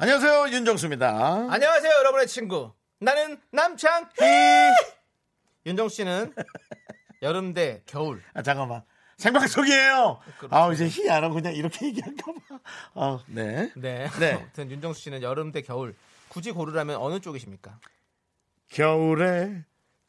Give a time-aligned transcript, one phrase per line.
[0.00, 1.48] 안녕하세요 윤정수입니다.
[1.50, 2.72] 안녕하세요, 여러분의 친구.
[3.00, 4.06] 나는 남창희.
[5.66, 6.32] 윤정 씨는
[7.22, 8.22] 여름 대 겨울.
[8.32, 8.82] 아, 잠깐만.
[9.16, 10.20] 생방송이에요.
[10.50, 12.60] 아 이제 희 안 하고 그냥 이렇게 얘기할까 봐.
[12.94, 13.72] 아, 네.
[13.74, 14.08] 네.
[14.20, 14.32] 네.
[14.38, 15.96] 아무튼 윤정수 씨는 여름 대 겨울.
[16.28, 17.80] 굳이 고르라면 어느 쪽이십니까?
[18.70, 19.64] 겨울에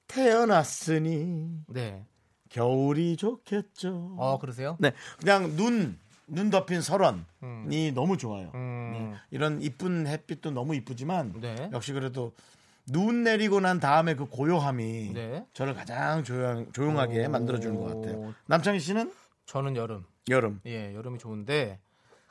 [0.07, 2.05] 태어났으니 네.
[2.49, 4.15] 겨울이 좋겠죠.
[4.19, 4.77] 어, 그러세요?
[4.79, 5.99] 네, 그냥 눈,
[6.29, 8.51] 눈 덮인 설원이 너무 좋아요.
[8.55, 8.91] 음.
[8.93, 9.17] 네.
[9.31, 11.69] 이런 이쁜 햇빛도 너무 이쁘지만 네.
[11.73, 12.33] 역시 그래도
[12.87, 15.45] 눈 내리고 난 다음에 그 고요함이 네.
[15.53, 17.29] 저를 가장 조용, 조용하게 오.
[17.29, 18.33] 만들어주는 것 같아요.
[18.47, 19.11] 남창희 씨는
[19.45, 20.05] 저는 여름.
[20.29, 20.61] 여름.
[20.65, 21.79] 예, 여름이 좋은데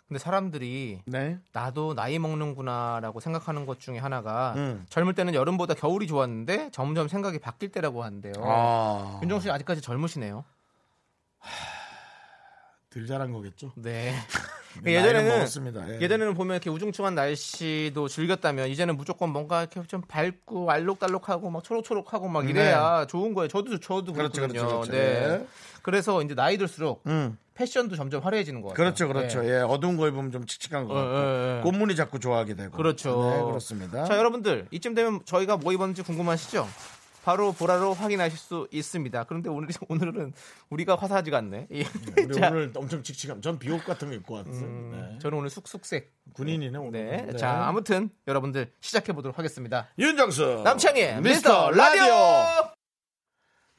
[0.08, 1.38] 근데 사람들이 네.
[1.52, 4.86] 나도 나이 먹는구나라고 생각하는 것 중에 하나가 음.
[4.88, 8.32] 젊을 때는 여름보다 겨울이 좋았는데 점점 생각이 바뀔 때라고 하는데요.
[8.38, 10.44] 아, 윤정 씨 아직까지 젊으시네요.
[12.90, 13.72] 들 잘한 거겠죠.
[13.76, 14.14] 네.
[14.82, 15.46] 나이는 예전에는.
[15.88, 16.00] 예.
[16.00, 22.28] 예전에는 보면 이렇게 우중충한 날씨도 즐겼다면 이제는 무조건 뭔가 이렇게 좀 밝고 알록달록하고 막 초록초록하고
[22.28, 23.48] 막 이래야 좋은 거예요.
[23.48, 24.18] 저도 저도 네.
[24.18, 24.60] 그렇죠, 그렇거든요.
[24.60, 24.92] 그렇죠, 그렇죠.
[24.92, 24.98] 네.
[24.98, 25.46] 예.
[25.82, 28.84] 그래서 이제 나이 들수록 음, 패션도 점점 화려해지는 것 같아요.
[28.84, 29.42] 그렇죠, 그렇죠.
[29.42, 29.50] 네.
[29.50, 31.60] 예, 어두운 거 입으면 좀 칙칙한 거 어, 같고 어, 어.
[31.64, 32.76] 꽃무늬 자꾸 좋아하게 되고.
[32.76, 33.30] 그렇죠.
[33.30, 34.04] 네, 그렇습니다.
[34.04, 36.66] 자, 여러분들 이쯤 되면 저희가 뭐 입었는지 궁금하시죠?
[37.28, 39.24] 바로 보라로 확인하실 수 있습니다.
[39.24, 40.32] 그런데 오늘 오늘은
[40.70, 41.68] 우리가 화사하지가 않네.
[41.74, 41.84] 예.
[42.16, 43.42] 우리 자, 오늘 엄청 칙칙함.
[43.42, 44.54] 전 비옷 같은 거 입고 왔어요.
[44.64, 45.18] 음, 네.
[45.18, 46.10] 저는 오늘 쑥쑥색.
[46.32, 46.90] 군인이네 오늘.
[46.90, 47.26] 네.
[47.26, 47.36] 네.
[47.36, 49.88] 자, 아무튼 여러분들 시작해 보도록 하겠습니다.
[49.98, 52.72] 윤정수 남창희 미스터 라디오.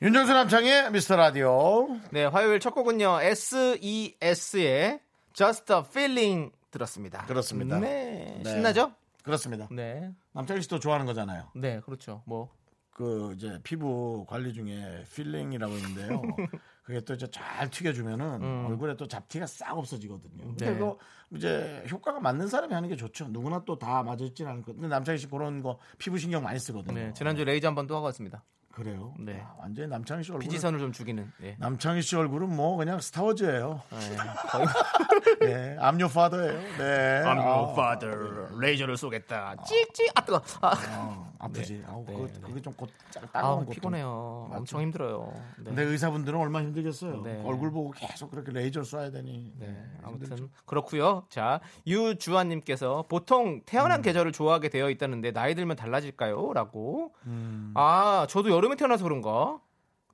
[0.04, 1.88] 윤정수 남창희 미스터 라디오.
[2.12, 3.22] 네, 화요일 첫 곡은요.
[3.22, 5.00] SES의
[5.34, 7.26] Just a Feeling 들었습니다.
[7.26, 7.80] 그렇습니다.
[7.80, 8.42] 네.
[8.44, 8.52] 네.
[8.52, 8.94] 신나죠?
[9.24, 9.68] 그렇습니다.
[9.72, 10.12] 네.
[10.34, 11.50] 남창희 씨도 좋아하는 거잖아요.
[11.56, 12.22] 네, 그렇죠.
[12.28, 12.52] 뭐
[13.00, 16.22] 그 이제 피부 관리 중에 필링이라고 있는데요.
[16.84, 20.44] 그게 또 이제 잘 벗겨주면은 얼굴에 또 잡티가 싹 없어지거든요.
[20.44, 20.74] 근데 음.
[20.74, 20.74] 네.
[20.78, 20.98] 그거
[21.34, 23.30] 이제 효과가 맞는 사람이 하는 게 좋죠.
[23.30, 24.74] 누구나 또 다 맞을진 않을 거.
[24.74, 26.94] 근데 남창희 씨 그런 거 피부 신경 많이 쓰거든요.
[27.00, 28.44] 네, 지난주 레이저 한 번 또 하고 왔습니다.
[28.74, 29.14] 그래요.
[29.20, 29.42] 네.
[29.46, 30.44] 아, 완전히 남창희 씨 얼굴.
[30.46, 31.32] 피지선을 좀 죽이는.
[31.40, 31.56] 네.
[31.60, 33.82] 남창희 씨 얼굴은 뭐 그냥 스타워즈예요.
[33.90, 34.18] 네,
[34.50, 34.66] 거의
[35.42, 36.60] 네, I'm your father예요.
[36.78, 37.24] 네.
[37.26, 38.48] I'm your 아, father.
[38.60, 39.56] 레이저를 쏘겠다.
[39.66, 40.12] 찍찍.
[40.16, 40.42] 아 뜨거.
[40.62, 41.84] 아, 어, 아프지.
[41.88, 42.34] 아우, 네, 그거, 네.
[42.42, 43.74] 그게 좀 곧, 아 따가운 고통.
[43.74, 44.48] 피곤해요.
[44.50, 44.60] 맞죠.
[44.60, 45.34] 엄청 힘들어요.
[45.58, 45.64] 네.
[45.66, 47.22] 근데 의사분들은 얼마나 힘들겠어요.
[47.24, 47.42] 네.
[47.46, 49.52] 얼굴 보고 계속 그렇게 레이저 쏴야 되니.
[49.58, 49.66] 네,
[50.06, 50.34] 힘들죠.
[50.36, 51.26] 아무튼 그렇고요.
[51.30, 57.12] 자, 유주환 님께서 보통 태어난 계절을 좋아하게 되어 있다는데 나이 들면 달라질까요?라고.
[57.26, 57.74] 음.
[57.76, 59.60] 아, 저도 여름 에 태어나서 그런가?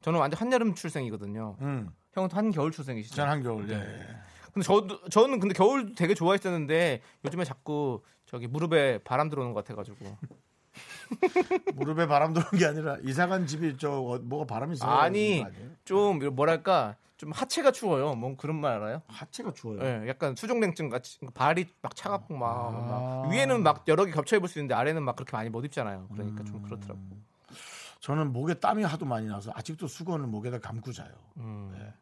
[0.02, 1.58] 저는 완전 한여름 출생이거든요.
[1.62, 3.16] 음, 형은 또 한겨울 출생이시죠?
[3.16, 3.70] 전 한겨울.
[3.72, 3.78] 예.
[4.54, 10.18] 근데 저도 저는 근데 겨울 되게 좋아했었는데 요즘에 자꾸 저기 무릎에 바람 들어오는 것 같아가지고.
[11.76, 14.90] 무릎에 바람 들어온 게 아니라 이사간 집이 저 어, 뭐가 바람이 있어요.
[14.90, 15.46] 아니?
[15.84, 18.14] 좀 뭐랄까 좀 하체가 추워요.
[18.16, 19.02] 뭔 그런 말 알아요?
[19.08, 19.80] 하체가 추워요.
[19.82, 22.72] 예, 약간 수족냉증 같이 발이 막 차갑고 막, 아.
[22.72, 26.10] 막 위에는 막 여러 개 겹쳐 입을 수 있는데 아래는 막 그렇게 많이 못 입잖아요.
[26.14, 27.00] 그러니까 좀 그렇더라고.
[28.00, 31.12] 저는 목에 땀이 하도 많이 나서 아직도 수건을 목에다 감고 자요.
[31.38, 31.74] 음.
[31.78, 31.94] 네.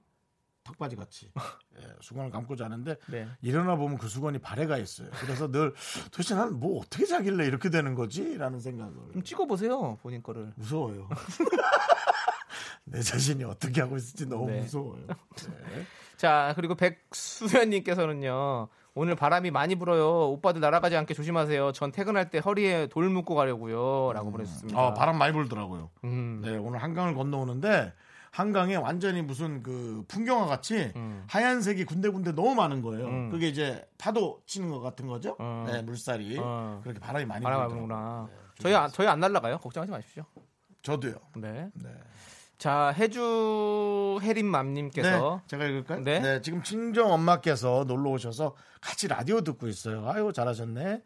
[0.63, 1.29] 턱바지 같이
[1.77, 3.27] 예, 수건을 감고 자는데 네.
[3.41, 5.09] 일어나 보면 그 수건이 발에 가 있어요.
[5.19, 5.73] 그래서 늘
[6.11, 10.53] 도대체 나는 뭐 어떻게 자길래 이렇게 되는 거지라는 생각을 좀 찍어 보세요 본인 거를.
[10.55, 11.09] 무서워요.
[12.85, 14.61] 내 자신이 어떻게 하고 있을지 너무 네.
[14.61, 15.05] 무서워요.
[15.07, 15.85] 네.
[16.15, 18.69] 자 그리고 백수현님께서는요.
[18.95, 20.29] 오늘 바람이 많이 불어요.
[20.29, 21.71] 오빠들 날아가지 않게 조심하세요.
[21.71, 24.79] 전 퇴근할 때 허리에 돌 묶고 가려고요.라고 보내주셨습니다.
[24.79, 25.89] 아, 바람 많이 불더라고요.
[26.03, 26.41] 음.
[26.43, 27.91] 네, 오늘 한강을 건너오는데
[28.29, 31.23] 한강에 완전히 무슨 그 풍경화 같이 음.
[31.27, 33.07] 하얀색이 군데군데 너무 많은 거예요.
[33.07, 33.29] 음.
[33.29, 35.37] 그게 이제 파도 치는 것 같은 거죠.
[35.39, 35.65] 음.
[35.67, 36.79] 네, 물살이 어.
[36.83, 37.87] 그렇게 바람이 많이 바람 불더라고요.
[37.87, 38.27] 불는구나.
[38.29, 39.57] 네, 저희 안, 저희 안 날라가요.
[39.57, 40.23] 걱정하지 마십시오.
[40.83, 41.15] 저도요.
[41.37, 41.69] 네.
[41.73, 41.89] 네.
[42.63, 45.99] 자 해주 해림맘님께서 네, 제가 읽을까요?
[45.99, 46.21] 네.
[46.21, 46.41] 네.
[46.41, 50.09] 지금 친정 엄마께서 놀러 오셔서 같이 라디오 듣고 있어요.
[50.09, 51.01] 아유 잘하셨네.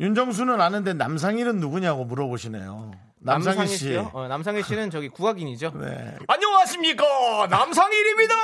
[0.00, 2.92] 윤정수는 아는데 남상일은 누구냐고 물어보시네요.
[3.18, 3.94] 남상일 씨.
[3.94, 5.72] 어, 남상희 씨는 저기 국악인이죠.
[5.78, 6.16] 네.
[6.28, 8.34] 안녕하십니까 남상일입니다.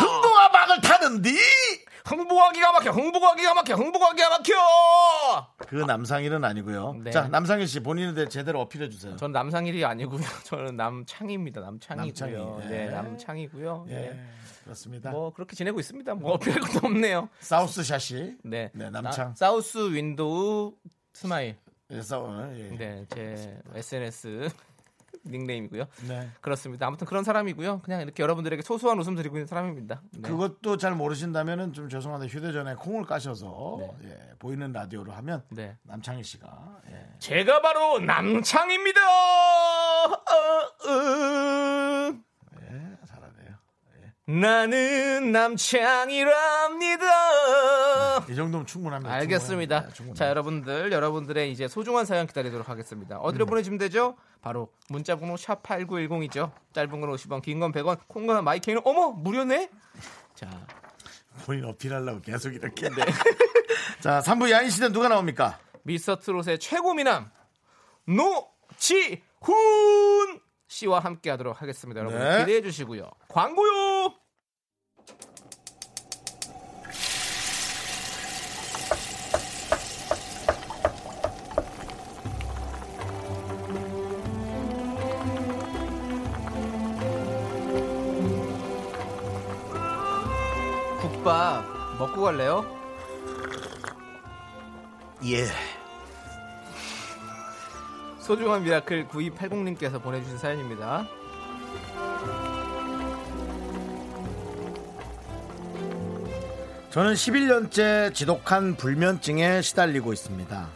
[0.00, 1.34] 흥부와 막을 타는디
[2.04, 4.52] 흥부가 기가 막혀 흥부가 기가 막혀 흥부가 기가 막혀
[5.74, 6.94] 그 남상일은 아니고요.
[7.02, 7.10] 네.
[7.10, 9.16] 자, 남상일 씨 본인에 대해 제대로 어필해 주세요.
[9.16, 12.68] 전 남상일이 아니고요 저는 남창희입니다 남창이고요 남창희, 예.
[12.68, 14.24] 네 남창이고요 예, 네.
[14.62, 15.10] 그렇습니다.
[15.10, 19.28] 뭐 그렇게 지내고 있습니다 뭐 어필할 것도 없네요 South 샷이 네, 네, 남창.
[19.30, 20.74] 나- South window
[21.12, 21.56] smile
[21.90, 22.68] 예, Sou, 예.
[22.70, 24.48] 네제 SNS
[25.24, 26.30] 닉네임이고요 네.
[26.40, 30.28] 그렇습니다 아무튼 그런 사람이고요 그냥 이렇게 여러분들에게 소소한 웃음 드리고 있는 사람입니다 네.
[30.28, 34.10] 그것도 잘 모르신다면은 좀 죄송한데 휴대전화에 콩을 까셔서 네.
[34.10, 35.76] 예, 보이는 라디오로 하면 네.
[35.82, 37.08] 남창희 씨가 예.
[37.18, 39.00] 제가 바로 남창입니다.
[39.00, 40.12] 어,
[40.90, 41.44] 어.
[44.26, 47.04] 나는 남창이랍니다.
[48.30, 49.14] 이 정도면 충분합니다.
[49.16, 49.80] 알겠습니다.
[49.80, 49.80] 충분합니다.
[49.88, 50.24] 네, 충분합니다.
[50.24, 53.18] 자, 여러분들, 여러분들의 이제 소중한 사연 기다리도록 하겠습니다.
[53.18, 54.16] 어디로 보내주면 되죠?
[54.40, 56.52] 바로 문자번호 샵 #8910이죠.
[56.72, 59.68] 짧은 건 50원, 긴 건 100원, 콩과 마이크는 어머 무료네.
[60.34, 60.48] 자,
[61.44, 62.88] 본인 어필하려고 계속 이렇게.
[62.88, 63.04] 네.
[64.00, 65.58] 자, 3부 야인 시대 누가 나옵니까?
[65.82, 67.30] 미스터 트롯의 최고 미남
[68.06, 69.20] 노지훈
[70.74, 72.00] 씨와 함께 하도록 하겠습니다.
[72.00, 72.40] 여러분 네.
[72.40, 73.08] 기대해 주시고요.
[73.28, 74.12] 광고요.
[91.00, 91.64] 국밥
[92.00, 92.64] 먹고 갈래요?
[95.24, 95.46] 예.
[98.24, 101.06] 소중한 miracle 9280님께서 보내주신 사연입니다.
[106.88, 110.68] 저는 11년째 지독한 불면증에 시달리고 있습니다.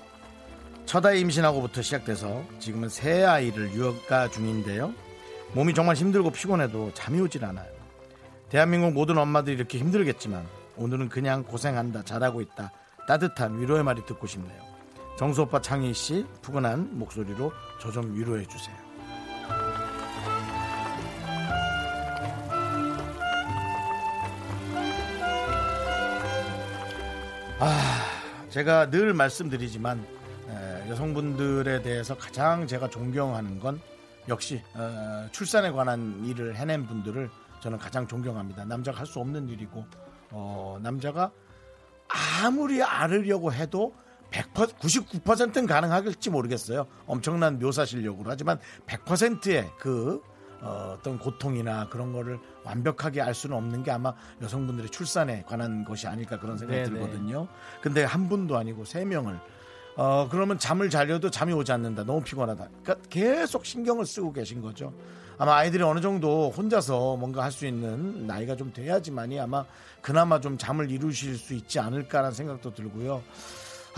[0.85, 4.93] 첫 아이 임신하고부터 시작돼서 지금은 세 아이를 육아 중인데요.
[5.55, 7.73] 몸이 정말 힘들고 피곤해도 잠이 오질 않아요.
[8.51, 10.47] 대한민국 모든 엄마들이 이렇게 힘들겠지만
[10.77, 12.73] 오늘은 그냥 고생한다, 잘하고 있다.
[13.07, 14.68] 따뜻한 위로의 말이 듣고 싶네요.
[15.19, 18.77] 정수 오빠 창희 씨 푸근한 목소리로 저 좀 위로해 주세요.
[28.51, 30.05] 제가 늘 말씀드리지만
[30.49, 33.81] 에, 여성분들에 대해서 가장 제가 존경하는 건
[34.29, 37.31] 역시 어, 출산에 관한 일을 해낸 분들을
[37.61, 38.65] 저는 가장 존경합니다.
[38.65, 39.85] 남자가 할 수 없는 일이고
[40.31, 41.31] 어, 남자가
[42.43, 43.95] 아무리 앓으려고 해도
[44.31, 46.87] 100% 99%는 가능할지 모르겠어요.
[47.07, 50.23] 엄청난 묘사 실력으로 하지만 100%의 그
[50.61, 56.09] 어, 어떤 고통이나 그런 거를 완벽하게 알 수는 없는 게 아마 여성분들의 출산에 관한 것이
[56.09, 56.91] 아닐까 그런 생각이 네네.
[56.91, 57.47] 들거든요.
[57.81, 59.39] 근데 한 분도 아니고 세 명을
[59.97, 62.05] 어 그러면 잠을 자려도 잠이 오지 않는다.
[62.05, 62.69] 너무 피곤하다.
[62.83, 64.93] 그러니까 계속 신경을 쓰고 계신 거죠.
[65.39, 69.65] 아마 아이들이 어느 정도 혼자서 뭔가 할 수 있는 나이가 좀 돼야지만이 아마
[70.03, 73.23] 그나마 좀 잠을 이루실 수 있지 않을까라는 생각도 들고요.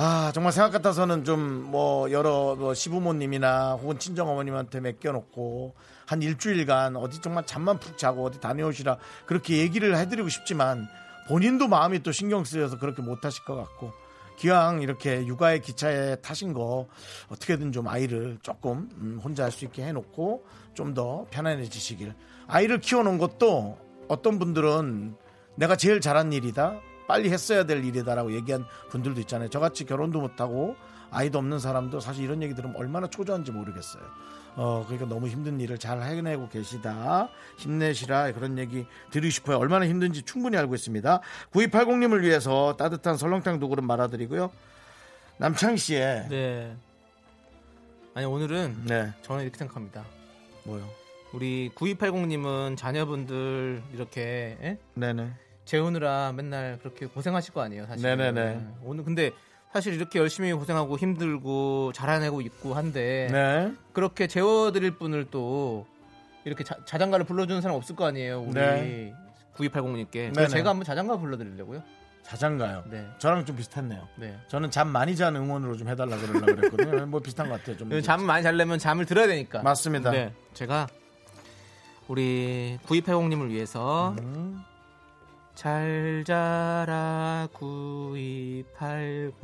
[0.02, 5.74] 아 정말 생각 같아서는 좀 뭐 여러 뭐 시부모님이나 혹은 친정 어머님한테 맡겨놓고
[6.06, 10.88] 한 일주일간 어디 정말 잠만 푹 자고 어디 다녀오시라 그렇게 얘기를 해드리고 싶지만
[11.28, 13.92] 본인도 마음이 또 신경 쓰여서 그렇게 못하실 것 같고
[14.38, 16.88] 기왕 이렇게 육아의 기차에 타신 거
[17.28, 20.44] 어떻게든 좀 아이를 조금 음, 혼자 할 수 있게 해놓고
[20.74, 22.14] 좀 더 편안해지시길.
[22.48, 25.14] 아이를 키워놓은 것도 어떤 분들은
[25.56, 26.80] 내가 제일 잘한 일이다
[27.10, 29.48] 빨리 했어야 될 일이다라고 얘기한 분들도 있잖아요.
[29.48, 30.76] 저같이 결혼도 못하고
[31.10, 34.00] 아이도 없는 사람도 사실 이런 얘기 들으면 얼마나 초조한지 모르겠어요.
[34.54, 37.28] 어 그러니까 너무 힘든 일을 잘 해내고 계시다.
[37.56, 39.58] 힘내시라 그런 얘기 드리고 싶어요.
[39.58, 41.20] 얼마나 힘든지 충분히 알고 있습니다.
[41.50, 44.52] 9280님을 위해서 따뜻한 설렁탕 두 그릇 말아드리고요.
[45.38, 46.76] 남창희 씨의 네.
[48.14, 49.12] 아니 오늘은 네.
[49.22, 50.04] 저는 이렇게 생각합니다.
[50.62, 50.88] 뭐요?
[51.32, 54.78] 우리 9280님은 자녀분들 이렇게 예?
[54.94, 58.02] 네네 재우느라 맨날 그렇게 고생하실 거 아니에요, 사실.
[58.02, 58.60] 네네네.
[58.82, 59.30] 오늘 근데
[59.72, 65.86] 사실 이렇게 열심히 고생하고 힘들고 잘해내고 있고 한데 네 그렇게 재워드릴 분을 또
[66.44, 69.14] 이렇게 자, 자장가를 불러주는 사람 없을 거 아니에요, 우리 네.
[69.56, 70.12] 9280님께.
[70.12, 70.32] 네네.
[70.32, 71.82] 그래서 제가 한번 자장가 불러드리려고요.
[72.22, 73.08] 자장가요 네.
[73.18, 74.38] 저랑 좀 비슷했네요 네.
[74.46, 78.22] 저는 잠 많이 잔 응원으로 좀 해달라 그러려고 그랬거든요 뭐 비슷한 것 같아요 좀 잠
[78.22, 79.62] 많이 자려면 잠을 들어야 되니까.
[79.62, 80.32] 맞습니다 네.
[80.54, 80.86] 제가
[82.06, 84.62] 우리 9280님을 위해서 음.
[85.60, 89.34] 잘 자라 9280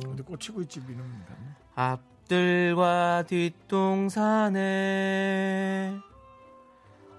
[0.00, 1.34] 근데 꽂히고 있지 미는입니다.
[1.74, 4.62] 앞들과 뒷동산에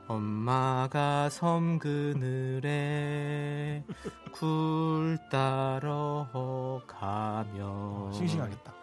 [0.07, 3.83] 엄마가 섬 그늘에
[4.31, 8.79] 굴 따러 가며 싱싱하겠다.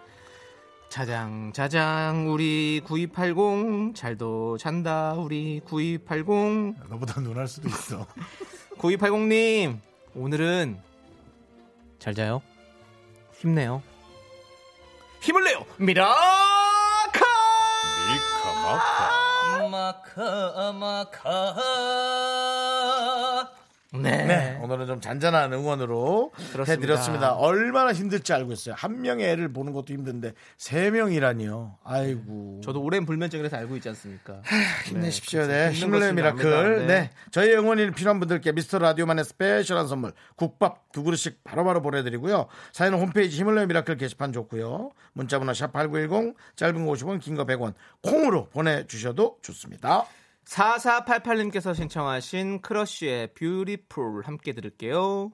[0.96, 8.06] 자장 자장 우리 9280 잘도 잔다 우리 9280 너보다 눈할 수도 있어
[8.78, 9.78] 9280님
[10.14, 10.78] 오늘은
[11.98, 12.42] 잘 자요.
[13.38, 13.82] 힘내요.
[15.20, 15.64] 힘을 내요.
[15.78, 16.16] 미라카!
[18.08, 21.56] 미카마카 마카 마카.
[23.94, 24.24] 네.
[24.24, 26.72] 네, 오늘은 좀 잔잔한 응원으로 그렇습니다.
[26.72, 27.34] 해드렸습니다.
[27.34, 28.74] 얼마나 힘들지 알고 있어요.
[28.76, 31.78] 한 명의 애를 보는 것도 힘든데 세 명이라니요.
[31.84, 32.60] 아이고.
[32.64, 34.42] 저도 오랜 불면증이라서 알고 있지 않습니까?
[34.86, 35.46] 힘내십시오.
[35.46, 36.78] 네, 네, 힘든 힘을 내 것은 miracle.
[36.80, 36.86] 네.
[36.86, 37.10] 네.
[37.30, 42.46] 저희 응원이 필요한 분들께 미스터 라디오만의 special한 선물 국밥 두 그릇씩 바로바로 보내드리고요.
[42.72, 44.90] 사연은 홈페이지 힘을 내 miracle 게시판 좋고요.
[45.12, 50.06] 문자번호 샵8910 짧은 거 50원 긴 거 100원 콩으로 보내주셔도 좋습니다.
[50.46, 55.32] 4488님께서 신청하신 크러쉬의 Beautiful 함께 들을게요.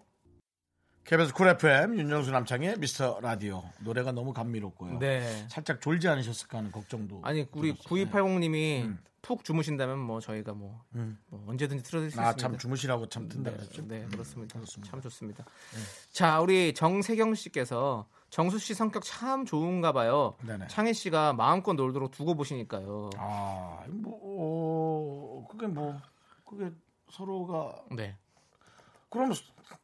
[1.04, 4.98] KBS 쿨 FM 윤정수 남창희의 미스터 라디오 노래가 너무 감미롭고요.
[4.98, 5.46] 네.
[5.48, 7.20] 살짝 졸지 않으셨을까 하는 걱정도.
[7.24, 8.06] 아니 우리 들었어요.
[8.06, 11.16] 9280님이 푹 주무신다면 뭐 저희가 뭐, 음.
[11.28, 12.48] 뭐 언제든지 틀어드릴 수 아, 있습니다.
[12.48, 13.86] 참 주무시라고 참 튼다 네, 그랬죠.
[13.86, 14.54] 네, 그렇습니다.
[14.54, 14.90] 그렇습니다.
[14.90, 15.44] 참 좋습니다.
[16.10, 20.34] 자, 우리 정세경 씨께서 정수 씨 성격 참 좋은가 봐요.
[20.44, 20.66] 네네.
[20.68, 23.10] 창희 씨가 마음껏 놀도록 두고 보시니까요.
[23.16, 24.31] 아, 뭐, 어, 그게
[25.74, 26.00] 뭐,
[26.44, 26.70] 그게
[27.10, 28.16] 서로가 네.
[29.10, 29.32] 그럼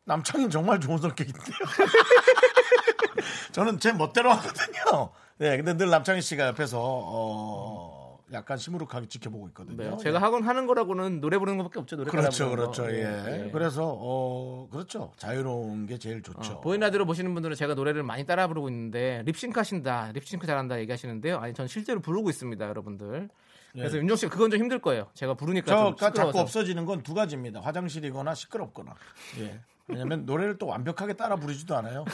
[0.04, 1.42] 남창인 정말 좋은 성격인데요.
[3.52, 5.10] 저는 제 멋대로 하거든요.
[5.38, 9.90] 네, 근데 늘 남창희 씨가 옆에서 어, 약간 시무룩하게 지켜보고 있거든요.
[9.90, 9.96] 네.
[10.02, 11.96] 제가 하곤 하는 거라고는 노래 부르는 것밖에 없죠.
[11.96, 12.82] 노래 그렇죠, 그렇죠.
[12.82, 12.92] 거.
[12.92, 13.04] 예.
[13.04, 13.50] 네.
[13.52, 15.12] 그래서 어, 그렇죠.
[15.16, 16.54] 자유로운 게 제일 좋죠.
[16.54, 20.78] 어, 보이는 라디오로 보시는 분들은 제가 노래를 많이 따라 부르고 있는데 립싱크 하신다, 립싱크 잘한다
[20.80, 21.38] 얘기하시는데요.
[21.38, 23.28] 아니 전 실제로 부르고 있습니다, 여러분들.
[23.72, 25.08] 그래서 윤정 씨가 그건 좀 힘들 거예요.
[25.14, 26.12] 제가 부르니까 좀 저가.
[26.12, 27.60] 자꾸 없어지는 건 두 가지입니다.
[27.60, 28.94] 화장실이거나 시끄럽거나.
[29.40, 29.60] 예.
[29.86, 32.04] 왜냐면 노래를 또 완벽하게 따라 부르지도 않아요.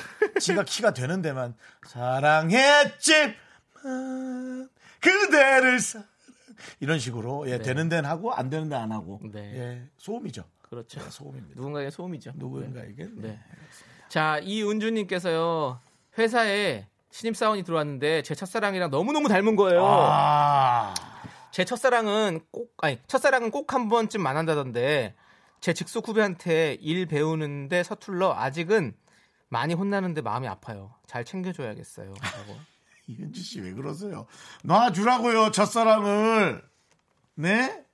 [0.40, 1.54] 지가 키가 되는 데만
[3.82, 4.68] 사랑했지만
[5.00, 6.06] 그대를 사랑
[6.80, 9.40] 이런 식으로 예, 되는 데는 하고 안 되는 데는 안 하고 네.
[9.56, 10.44] 예, 소음이죠.
[10.62, 11.00] 그렇죠.
[11.00, 11.54] 네, 소음입니다.
[11.56, 12.32] 누군가의 소음이죠.
[12.36, 13.28] 누구인가에게 네.
[13.28, 13.40] 네.
[14.08, 15.80] 자, 이은주님께서요
[16.18, 19.84] 회사에 신입 사원이 들어왔는데 제 첫사랑이랑 너무 너무 닮은 거예요.
[19.84, 20.94] 아,
[21.54, 25.14] 제 첫사랑은 꼭 아니 첫사랑은 꼭 한 번쯤 만난다던데
[25.60, 28.92] 제 직속 후배한테 일 배우는데 서툴러 아직은
[29.50, 30.92] 많이 혼나는데 마음이 아파요.
[31.06, 32.08] 잘 챙겨줘야겠어요.
[32.08, 32.58] 라고.
[33.06, 34.26] 이현주 씨왜 그러세요?
[34.64, 36.60] 놔주라고요 첫사랑을.
[37.36, 37.84] 네?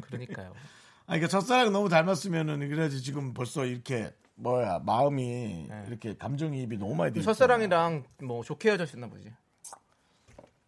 [0.00, 0.54] 그러니까요.
[1.04, 7.12] 아, 그러니까 첫사랑 너무 닮았으면은 그래야지 지금 벌써 이렇게 뭐야 마음이 이렇게 감정이입이 너무 많이
[7.12, 7.20] 돼.
[7.20, 9.30] 첫사랑이랑 뭐 좋게 헤어졌나 보지.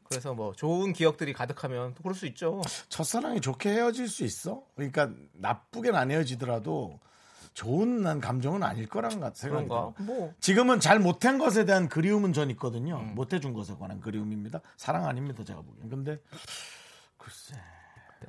[0.09, 2.63] 그래서 뭐 좋은 기억들이 가득하면 또 그럴 수 있죠.
[2.89, 4.63] 첫사랑이 좋게 헤어질 수 있어?
[4.75, 7.01] 그러니까 나쁘게는 안 헤어지더라도
[7.55, 9.67] 좋은 난 감정은 아닐 것 생각이?
[9.67, 9.95] 들어.
[9.99, 12.99] 뭐 지금은 잘 못한 것에 대한 그리움은 전 있거든요.
[12.99, 13.15] 음.
[13.15, 14.61] 못해준 것에 관한 그리움입니다.
[14.77, 15.89] 사랑 아닙니다, 제가 보기엔.
[15.89, 16.21] 근데
[17.17, 17.55] 글쎄,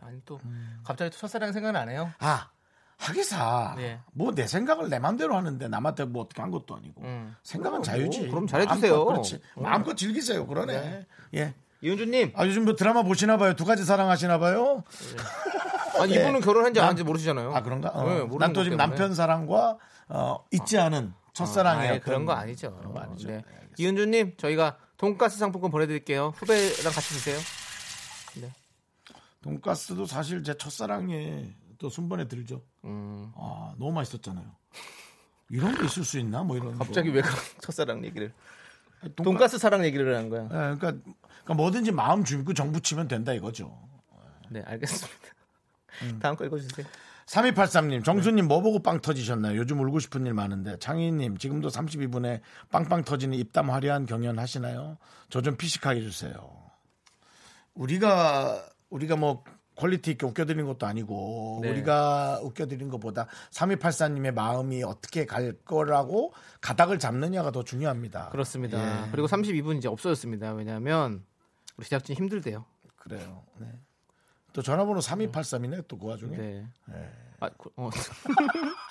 [0.01, 0.79] 아니 또 음.
[0.83, 2.09] 갑자기 또 첫사랑 생각은 안 해요.
[2.19, 2.49] 아
[2.97, 3.99] 하기사 네.
[4.13, 7.35] 뭐내 생각을 내 맘대로 하는데 남한테 뭐 어떻게 한 것도 아니고 음.
[7.43, 8.21] 생각은 그럼 자유지.
[8.21, 8.91] 뭐, 그럼 잘해주세요.
[8.93, 9.41] 마음껏, 그렇지.
[9.57, 9.63] 음.
[9.63, 10.47] 마음껏 즐기세요.
[10.47, 11.05] 그러네.
[11.35, 11.53] 예.
[11.81, 13.53] 이은주님, 아 요즘 뭐 드라마 보시나 봐요.
[13.55, 14.83] 두 가지 사랑하시나 봐요.
[15.99, 16.21] 아니 네.
[16.21, 17.53] 이분은 결혼한지 난- 안 한지 모르시잖아요.
[17.55, 17.89] 아 그런가?
[17.89, 18.03] 어.
[18.03, 18.77] 네, 모르는 난또것 지금.
[18.77, 19.77] 남편 사랑과
[20.09, 22.75] 어, 잊지 않은 첫사랑의 어떤 그런 거 아니죠.
[22.77, 23.27] 그런 거 아니죠.
[23.27, 23.37] 네.
[23.37, 23.43] 네.
[23.77, 26.33] 이은주님, 저희가 돈가스 상품권 보내드릴게요.
[26.37, 27.37] 후배랑 같이 드세요.
[29.41, 32.61] 돈가스도 사실 제 첫사랑에 또 순번에 들죠.
[32.85, 34.45] 음, 아 너무 맛있었잖아요.
[35.49, 36.43] 이런 게 있을 수 있나?
[36.43, 36.77] 뭐 이런.
[36.77, 37.17] 갑자기 거.
[37.17, 37.21] 왜
[37.61, 38.33] 첫사랑 얘기를?
[39.15, 40.43] 돈가- 돈가스 사랑 얘기를 하는 거야.
[40.45, 40.93] 예, 그러니까,
[41.43, 43.77] 그러니까 뭐든지 마음 주고 정 붙이면 된다 이거죠.
[44.49, 45.17] 네, 알겠습니다.
[46.03, 46.19] 음.
[46.21, 46.85] 다음 거 읽어주세요.
[47.25, 49.57] 3283님, 정수님 뭐 보고 빵 터지셨나요?
[49.57, 50.77] 요즘 울고 싶은 일 많은데.
[50.79, 52.39] 창희님, 지금도 32분에
[52.71, 54.97] 빵빵 터지는 입담 화려한 경연 하시나요?
[55.29, 56.33] 저 좀 피식하게 해주세요.
[57.73, 59.43] 우리가, 우리가 뭐,
[59.77, 61.69] quality 있게 웃겨드리는 것도 아니고, 네.
[61.71, 68.29] 우리가 웃겨드리는 것보다 3284님의 마음이 어떻게 갈 거라고 가닥을 잡느냐가 더 중요합니다.
[68.29, 69.05] 그렇습니다.
[69.05, 69.11] 예.
[69.11, 70.53] 그리고 32분 이제 없어졌습니다.
[70.53, 71.23] 왜냐하면
[71.77, 72.65] 우리 제작진 힘들대요.
[72.95, 73.43] 그래요.
[73.59, 73.67] 네.
[74.53, 76.35] 또 전화번호 3283이네, 또 그 와중에.
[76.35, 76.65] 네.
[77.39, 77.89] 아, 그- 어,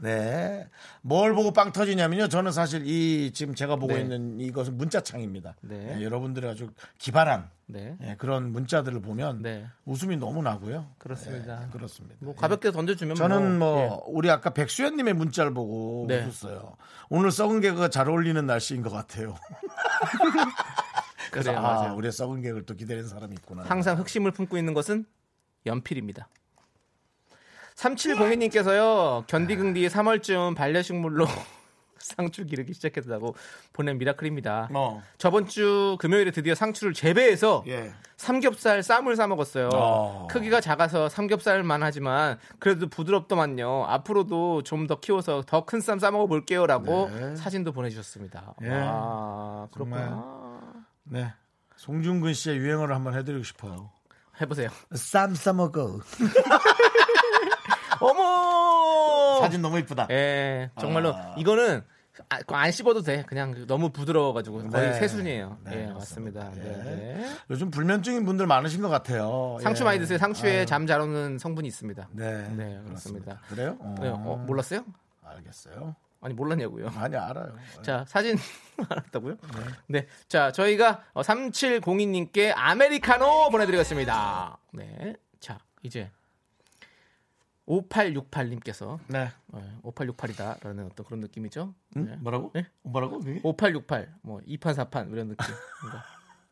[0.00, 0.68] 네.
[1.02, 2.28] 뭘 보고 빵 터지냐면요.
[2.28, 4.00] 저는 사실 이 지금 제가 보고 네.
[4.00, 5.56] 있는 이것은 문자창입니다.
[5.62, 5.96] 네.
[5.96, 7.96] 네, 여러분들의 아주 기발한 네.
[8.02, 9.66] 예, 그런 문자들을 보면 네.
[9.84, 10.86] 웃음이 너무 나고요.
[10.98, 11.60] 그렇습니다.
[11.60, 12.16] 네, 그렇습니다.
[12.20, 12.40] 뭐 예.
[12.40, 13.90] 가볍게 던져주면 저는 뭐 예.
[14.06, 16.24] 우리 아까 백수연님의 문자를 보고 네.
[16.24, 16.76] 웃었어요.
[17.10, 19.34] 오늘 썩은 개가 잘 어울리는 날씨인 것 같아요.
[21.30, 21.94] 그래서 그래요, 아, 맞아요.
[21.96, 23.62] 우리의 썩은 개를 또 기다리는 사람이 있구나.
[23.64, 25.04] 항상 흑심을 품고 있는 것은
[25.66, 26.28] 연필입니다.
[27.78, 31.26] 3702님께서요, 견디긍디 3월쯤 반려식물로
[31.98, 33.34] 상추 기르기 시작했다고
[33.72, 34.70] 보낸 미라클입니다.
[34.72, 35.02] 어.
[35.18, 37.92] 저번 주 금요일에 드디어 상추를 재배해서 예.
[38.16, 39.68] 삼겹살 쌈을 싸 먹었어요.
[39.74, 40.26] 어.
[40.30, 43.84] 크기가 작아서 삼겹살만 하지만 그래도 부드럽더만요.
[43.86, 47.36] 앞으로도 좀 더 키워서 더 큰 쌈 싸 먹어 볼게요라고 네.
[47.36, 48.54] 사진도 보내주셨습니다.
[48.62, 48.70] 예.
[48.70, 49.68] 와.
[49.72, 50.72] 그렇구나.
[51.04, 51.32] 네.
[51.76, 53.90] 송중근 씨의 유행어를 한번 해드리고 싶어요.
[54.40, 54.70] 해보세요.
[54.94, 55.98] 쌈 싸먹어.
[58.00, 59.40] 어머.
[59.40, 60.08] 사진 너무 이쁘다.
[60.10, 61.34] 예, 정말로 아.
[61.38, 61.82] 이거는
[62.28, 63.22] 아, 안 씹어도 돼.
[63.26, 64.92] 그냥 너무 부드러워가지고 거의 네.
[64.94, 65.58] 새순이에요.
[65.64, 66.50] 네, 예, 맞습니다.
[66.56, 66.60] 예.
[66.60, 67.30] 네, 네.
[67.50, 69.58] 요즘 불면증인 분들 많으신 것 같아요.
[69.62, 69.84] 상추 예.
[69.84, 70.18] 많이 드세요.
[70.18, 72.08] 상추에 아유, 잠잘 오는 성분이 있습니다.
[72.12, 73.40] 네, 네, 그렇습니다.
[73.48, 73.76] 그래요?
[73.80, 74.84] 어, 네, 어, 몰랐어요?
[75.24, 75.94] 알겠어요.
[76.20, 76.90] 아니 몰랐냐고요.
[76.90, 77.54] 많이 알아요.
[77.82, 78.36] 자, 사진
[78.88, 79.36] 알았다고요?
[79.86, 80.06] 네.
[80.26, 84.58] 자, 저희가 3702님께 아메리카노 보내드리겠습니다.
[84.72, 85.14] 네.
[85.38, 86.10] 자, 이제
[87.68, 89.30] 5868님께서 네.
[89.82, 91.74] 5868이다라는 어떤 그런 느낌이죠.
[91.96, 92.04] 응?
[92.04, 92.16] 네.
[92.16, 92.50] 뭐라고?
[92.54, 92.66] 네?
[92.82, 93.18] 뭐라고?
[93.20, 93.40] 그게?
[93.42, 95.46] 5868, 뭐 2판 4판 이런 느낌.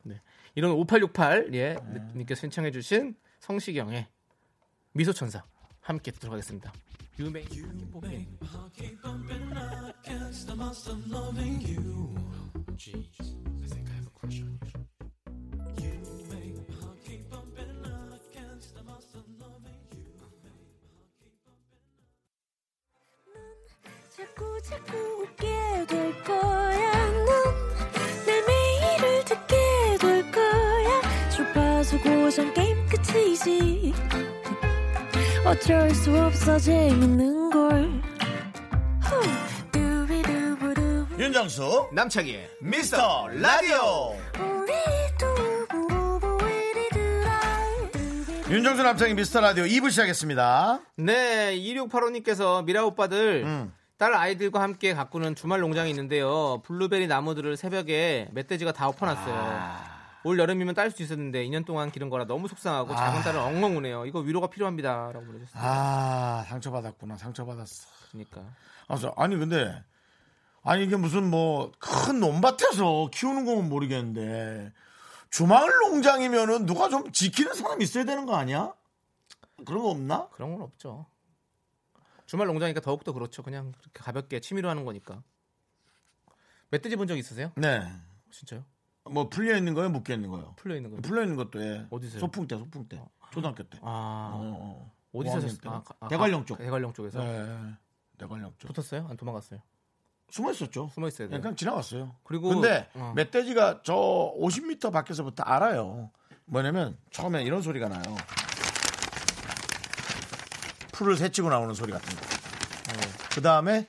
[0.05, 0.21] 네.
[0.55, 1.77] 이런 5868 예,
[2.15, 4.07] 님께서 신청해 주신 성시경의
[4.93, 5.45] 미소 천사
[5.81, 6.73] 함께 듣도록 하겠습니다.
[13.16, 13.16] 자꾸
[35.57, 37.91] 어쩔 수 없어 재밌는 걸.
[41.19, 44.15] 윤정수 남창희의 미스터 라디오.
[48.51, 50.81] 윤정수 남창희 미스터 라디오 2부 시작했습니다.
[50.99, 53.73] 네, 2685님께서 미라 오빠들 음.
[53.97, 56.61] 딸 아이들과 함께 가꾸는 주말 농장이 있는데요.
[56.67, 59.96] 블루베리 나무들을 새벽에 멧돼지가 다 엎어놨어요.
[60.27, 60.29] 아.
[60.29, 64.07] 올 여름이면 딸 수 있었는데 2년 동안 기른 거라 너무 속상하고 작은 딸은 엉엉 우네요.
[64.07, 65.63] 이거 위로가 필요합니다라고 보내주셨어요.
[65.63, 67.87] 아 상처받았구나 상처받았어.
[68.11, 68.43] 그러니까
[68.89, 69.83] 아, 저, 아니 근데
[70.63, 74.73] 아니 이게 무슨 뭐 큰 논밭에서 키우는 거면 모르겠는데
[75.31, 78.73] 주말 농장이면은 누가 좀 지키는 사람 있어야 되는 거 아니야?
[79.67, 80.29] 그런 거 없나?
[80.31, 81.07] 그런 건 없죠.
[82.27, 83.43] 주말 농장이니까 더욱더 그렇죠.
[83.43, 85.23] 그냥 그렇게 가볍게 취미로 하는 거니까.
[86.71, 87.53] 멧돼지 본 적 있으세요?
[87.57, 87.81] 네.
[88.33, 88.65] 진짜요?
[89.11, 90.55] 뭐 풀려 있는 거예요, 묶여 있는 거예요.
[90.57, 90.97] 풀려 있는 거.
[91.01, 91.87] 풀려 있는 것도 예.
[91.91, 92.21] 어디서요?
[92.21, 93.79] 소풍 때, 소풍 때, 초등학교 때.
[93.83, 94.93] 아 어, 어.
[95.13, 95.59] 어디서 고학년 하셨어요?
[95.61, 95.69] 때.
[95.69, 96.59] 아, 아, 대관령 아, 쪽.
[96.59, 97.75] 대관령 쪽에서 네.
[98.19, 98.73] 대관령 쪽.
[98.73, 99.07] 붙었어요?
[99.09, 99.61] 안 도망갔어요?
[100.31, 100.91] 숨어 있었죠.
[100.93, 101.41] 숨어 있어야 돼요.
[101.41, 102.15] 그냥 지나갔어요.
[102.25, 103.13] 그리고 근데 어.
[103.15, 103.95] 멧돼지가 저
[104.39, 106.11] 50m 밖에서부터 알아요.
[106.47, 108.03] 뭐냐면 처음에 이런 소리가 나요.
[110.93, 112.27] 풀을 새치고 나오는 소리 같은 거.
[113.31, 113.87] 그 다음에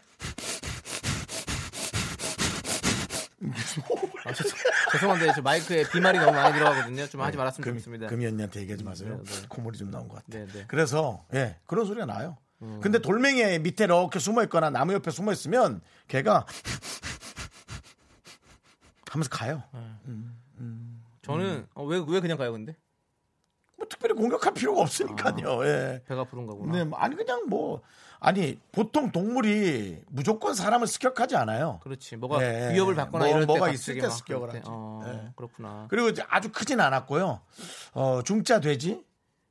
[4.25, 4.33] 아,
[4.97, 7.07] 죄- 죄송한데 저 마이크에 비말이 너무 많이 들어가거든요.
[7.07, 8.07] 좀 하지 말았으면 금, 좋겠습니다.
[8.07, 9.21] 금이 언니한테 얘기하지 마세요.
[9.23, 9.45] 네, 네.
[9.47, 10.25] 콧물이 좀 나온 것 같아.
[10.27, 10.65] 네, 네.
[10.67, 12.37] 그래서 예 그런 소리가 나요.
[12.61, 12.79] 음.
[12.81, 16.45] 근데 돌멩이 밑에 이렇게 숨어 있거나 나무 옆에 숨어 있으면 걔가
[19.09, 19.63] 하면서 가요.
[21.23, 22.75] 저는 어, 왜, 왜 그냥 가요, 근데?
[23.77, 25.65] 뭐 특별히 공격할 필요가 없으니까요.
[25.65, 26.01] 예.
[26.07, 26.83] 배가 부른가 보나.
[26.83, 27.81] 네, 아니 그냥 뭐
[28.19, 31.79] 아니 보통 동물이 무조건 사람을 습격하지 않아요.
[31.83, 32.15] 그렇지.
[32.17, 32.73] 뭐가 예.
[32.73, 34.49] 위협을 받거나 뭐- 때 뭐가 있을 때막 습격을.
[34.49, 34.61] 하지.
[34.65, 35.31] 어, 예.
[35.35, 35.85] 그렇구나.
[35.89, 37.39] 그리고 이제 아주 크진 않았고요.
[37.93, 39.03] 어, 중자 돼지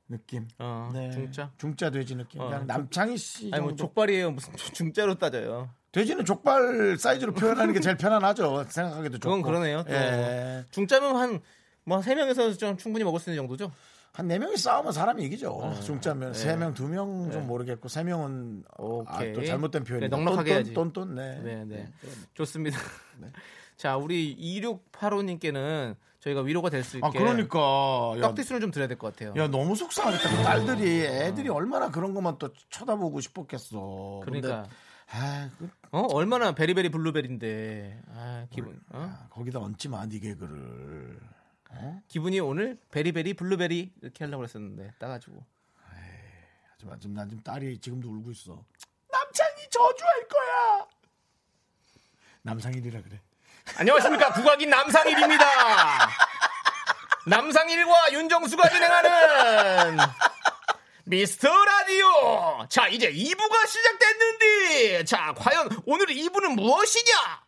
[0.09, 0.47] 느낌.
[0.59, 1.09] 어, 네.
[1.11, 1.51] 중짜?
[1.57, 2.41] 중자 돼지 느낌.
[2.41, 3.75] 어, 그냥 중- 남창희 씨 아니 뭐.
[3.75, 4.31] 족발이에요.
[4.31, 5.69] 무슨 중짜로 따져요.
[5.93, 8.65] 돼지는 족발 사이즈로 표현하는 게 제일 편안하죠.
[8.67, 9.29] 생각하기도 좋고.
[9.35, 9.83] 그건 그러네요.
[9.83, 9.93] 또.
[9.93, 10.65] 예.
[10.71, 11.39] 중짜면 한
[11.85, 13.71] 뭐세 명에서 좀 충분히 먹을 수 있는 정도죠.
[14.17, 15.75] 한네 명이 싸우면 사람이 이기죠.
[15.83, 16.39] 중짜면 네.
[16.39, 19.31] 세 명, 두명좀 모르겠고 세 명은 아, 오케이.
[19.31, 20.73] 또 잘못된 표현이 네, 넉넉하게 해야지.
[20.73, 21.39] 똔똔 네.
[21.43, 21.87] 네, 네.
[22.33, 22.79] 좋습니다.
[23.77, 24.35] 자, 우리
[24.91, 27.59] 2685님께는 저희가 위로가 될 수 있게 아 그러니까
[28.17, 29.35] 야, 떡디수는 좀 드려야 될 것 같아요.
[29.39, 30.29] 야 너무 속상하겠다.
[30.35, 34.21] 그 딸들이 애들이 얼마나 그런 것만 또 쳐다보고 싶었겠어.
[34.25, 34.69] 그러니까 근데,
[35.11, 38.97] 아, 그, 어 얼마나 very very 블루베리인데 아 기분 어?
[38.97, 41.19] 아, 거기다 얹지 마, 니 개그를.
[42.07, 45.43] 기분이 오늘 very very 블루베리 이렇게 하려고 했었는데 따가지고
[46.71, 48.63] 하지만 지금 난 지금 딸이 지금도 울고 있어.
[49.11, 50.87] 남창이 저주할 거야.
[52.43, 53.19] 남상일이라 그래.
[53.77, 55.45] 안녕하십니까 국악인 남상일입니다.
[57.25, 59.97] 남상일과 윤정수가 진행하는
[61.03, 62.65] 미스터 라디오.
[62.69, 67.46] 자 이제 2부가 시작됐는데 자 과연 오늘 2부는 무엇이냐?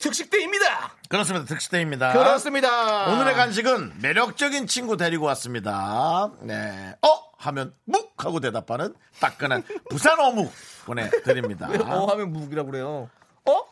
[0.00, 0.92] 특식대입니다.
[1.08, 1.46] 그렇습니다.
[1.46, 2.12] 특시대입니다.
[2.12, 3.12] 그렇습니다.
[3.12, 6.30] 오늘의 간식은 매력적인 친구 데리고 왔습니다.
[6.40, 6.94] 네.
[7.02, 7.30] 어?
[7.36, 8.12] 하면 묵!
[8.16, 10.52] 하고 대답하는 따끈한 부산 어묵
[10.84, 11.68] 보내드립니다.
[11.86, 13.08] 어 하면 무기라고 그래요.
[13.46, 13.64] 어?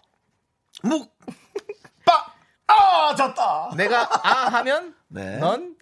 [0.82, 1.12] 묵,
[2.04, 2.32] 빠,
[2.66, 3.70] 아, 졌다.
[3.76, 5.38] 내가 아 하면 네.
[5.38, 5.76] 넌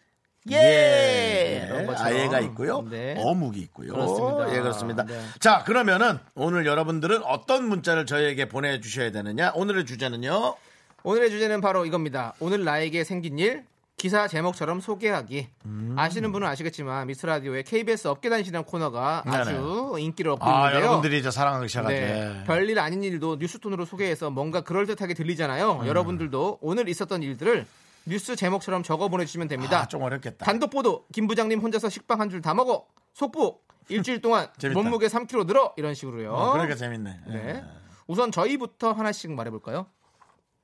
[0.50, 0.56] 예.
[0.56, 1.86] 예.
[1.96, 2.86] 아예가 있고요.
[2.88, 3.14] 네.
[3.18, 3.92] 어묵이 있고요.
[3.92, 4.54] 그렇습니다.
[4.54, 5.04] 예, 그렇습니다.
[5.04, 5.20] 네.
[5.40, 9.52] 자, 그러면은 오늘 여러분들은 어떤 문자를 저희에게 보내 주셔야 되느냐?
[9.54, 10.54] 오늘의 주제는요.
[11.02, 12.34] 오늘의 주제는 바로 이겁니다.
[12.40, 13.64] 오늘 나에게 생긴 일
[13.96, 15.48] 기사 제목처럼 소개하기.
[15.64, 15.94] 음.
[15.96, 20.80] 아시는 분은 아시겠지만 미스 라디오의 KBS 업계 단신이라는 코너가 아주 인기를 얻고 아, 있는데요.
[20.82, 21.94] 여러분들이 이제 사랑하기 시작하죠.
[21.94, 22.42] 네.
[22.46, 25.80] 별일 아닌 일도 뉴스톤으로 소개해서 뭔가 그럴듯하게 들리잖아요.
[25.82, 25.86] 음.
[25.86, 27.66] 여러분들도 오늘 있었던 일들을
[28.06, 29.80] 뉴스 제목처럼 적어 보내주시면 됩니다.
[29.80, 30.44] 아, 좀 어렵겠다.
[30.46, 34.48] 단독 보도 김 부장님 혼자서 식빵 한 줄 다 먹어 속보 일주일 동안.
[34.74, 36.32] 몸무게 3kg 늘어 이런 식으로요.
[36.32, 37.20] 어, 그러니까 재밌네.
[37.26, 37.34] 네.
[37.34, 37.64] 예.
[38.06, 39.86] 우선 저희부터 하나씩 말해볼까요?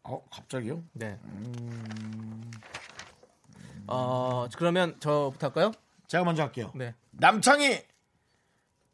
[0.04, 0.82] 어, 갑자기요?
[0.92, 1.18] 네.
[3.88, 5.72] 어 그러면 저부터 할까요?
[6.06, 6.70] 제가 먼저 할게요.
[6.74, 6.94] 네.
[7.10, 7.80] 남창이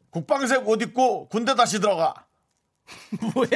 [0.09, 2.13] 국방색 옷 입고 군대 다시 들어가.
[3.35, 3.47] 뭐야?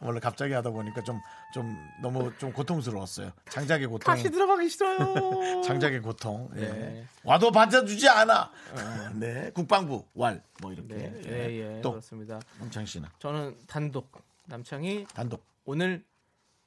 [0.00, 1.20] 원래 갑자기 하다 보니까 좀,
[1.52, 3.32] 좀 너무 좀 고통스러웠어요.
[3.50, 4.04] 장작의 고통.
[4.04, 5.62] 다시 들어가기 싫어요.
[5.62, 6.50] 장작의 고통.
[6.56, 6.60] 예.
[6.60, 7.06] 네.
[7.24, 8.50] 와도 받아주지 않아.
[9.14, 9.50] 네.
[9.50, 10.42] 국방부 왈.
[10.60, 10.94] 뭐 이렇게.
[10.94, 12.40] 네, 예, 예, 또 그렇습니다.
[12.58, 14.10] 남창 씨는 저는 단독
[14.46, 15.44] 남창이 단독.
[15.64, 16.04] 오늘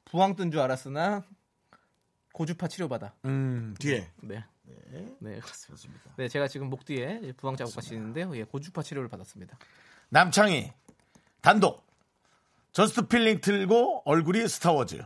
[0.04, 1.24] 부항 뜬줄 알았으나
[2.32, 3.14] 고주파 치료받아.
[3.24, 4.10] 음, 뒤에.
[4.22, 4.44] 네.
[5.20, 5.66] 네, 그렇습니다.
[5.66, 6.10] 그렇습니다.
[6.16, 7.20] 네, 제가 지금 목 뒤에
[7.56, 8.34] 자국 같이 있는데요.
[8.36, 9.58] 예, 고주파 치료를 받았습니다.
[10.08, 10.72] 남창이
[11.40, 11.87] 단독.
[12.78, 15.02] 저스트 필링 틀고 얼굴이 스타워즈.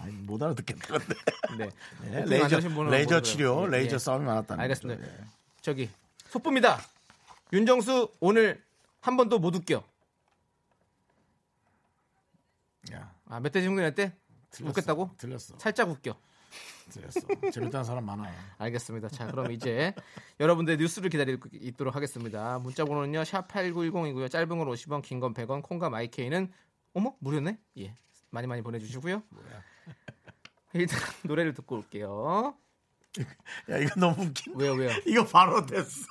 [0.00, 1.14] 아니, 못 알아듣겠네, 근데.
[1.56, 1.70] 네.
[2.10, 2.60] 네, 레이저,
[2.90, 3.22] 레이저.
[3.22, 3.98] 치료, 예, 레이저 예.
[3.98, 5.00] 싸움이 많았다는 알겠습니다.
[5.02, 5.14] 거죠.
[5.18, 5.24] 예.
[5.62, 5.88] 저기
[6.28, 6.78] 속보입니다.
[7.54, 8.62] 윤정수 오늘
[9.00, 9.82] 한 번도 못 웃겨.
[12.92, 14.12] 야, 아, 멧돼지 흉내 때.
[14.62, 15.12] 웃겠다고?
[15.16, 15.54] 틀렸어.
[15.56, 16.14] 살짝 웃겨.
[16.90, 17.50] 틀렸어.
[17.50, 18.34] 재밌다는 사람 많아요.
[18.58, 19.08] 알겠습니다.
[19.08, 19.94] 자, 그럼 이제
[20.38, 22.58] 여러분들 뉴스를 기다리고 있도록 하겠습니다.
[22.58, 23.24] 문자 번호는요.
[23.24, 24.30] 샵 8910이고요.
[24.30, 26.52] 짧은 건 50원, 긴 건 100원, 콩과 마이케이는
[26.94, 27.58] 어머, 무료네?
[27.78, 27.94] 예.
[28.30, 29.22] 많이 많이 보내 주시고요.
[30.74, 32.54] 일단 노래를 듣고 올게요.
[33.70, 34.58] 야, 이거 너무 웃긴다.
[34.58, 34.90] 왜요, 왜요?
[35.06, 36.06] 이거 바로 됐어.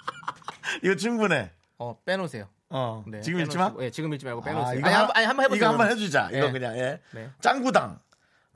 [0.82, 1.50] 이거 충분해.
[1.78, 2.48] 어, 빼놓으세요.
[2.70, 3.04] 어.
[3.06, 3.74] 네, 지금 읽지 마.
[3.80, 4.66] 예, 지금 읽지 말고 빼놓으세요.
[4.66, 5.58] 아, 아니, 이거 한, 하나- 아니, 한번 해보세요.
[5.58, 5.90] 이거 한번.
[5.90, 6.28] 해주자.
[6.30, 6.52] 이거 네.
[6.52, 7.00] 그냥 예.
[7.12, 7.30] 네.
[7.40, 7.98] 짱구당.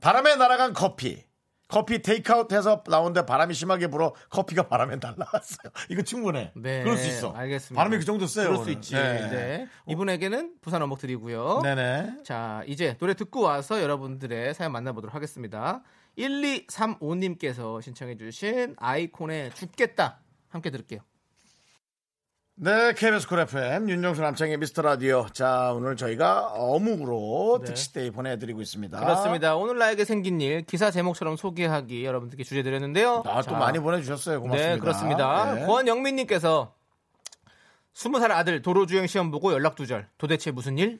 [0.01, 1.23] 바람에 날아간 커피.
[1.67, 5.71] 커피 테이크아웃 해서 나오는데 바람이 심하게 불어 커피가 바람에 날아갔어요.
[5.89, 6.51] 이거 충분해.
[6.55, 7.31] 네, 그럴 수 있어.
[7.31, 7.75] 알겠습니다.
[7.75, 8.45] 바람이 그 정도 세요.
[8.45, 8.73] 그럴 수 오늘.
[8.73, 8.93] 있지.
[8.93, 9.67] 네.
[9.87, 11.61] 이분에게는 부산 어묵 드리고요.
[11.63, 12.19] 네네.
[12.23, 15.81] 자, 이제 노래 듣고 와서 여러분들의 사연 만나보도록 하겠습니다.
[16.17, 20.19] 1235님께서 신청해주신 아이콘의 죽겠다.
[20.49, 20.99] 함께 들을게요.
[22.57, 25.27] 네, KBS 쿨 FM 윤정수 남창희의 미스터 라디오.
[25.33, 27.65] 자, 오늘 저희가 어묵으로 네.
[27.65, 28.97] 특식 day 보내드리고 있습니다.
[28.97, 29.57] 그렇습니다.
[29.57, 33.23] 오늘 나에게 생긴 일 기사 제목처럼 소개하기 여러분들께 주제 드렸는데요.
[33.25, 34.39] 아, 자, 또 많이 보내주셨어요.
[34.39, 34.73] 고맙습니다.
[34.73, 35.53] 네, 그렇습니다.
[35.53, 35.65] 네.
[35.65, 36.73] 권영민님께서
[37.93, 40.07] 20살 아들 도로주행 시험 보고 연락 두절.
[40.17, 40.99] 도대체 무슨 일?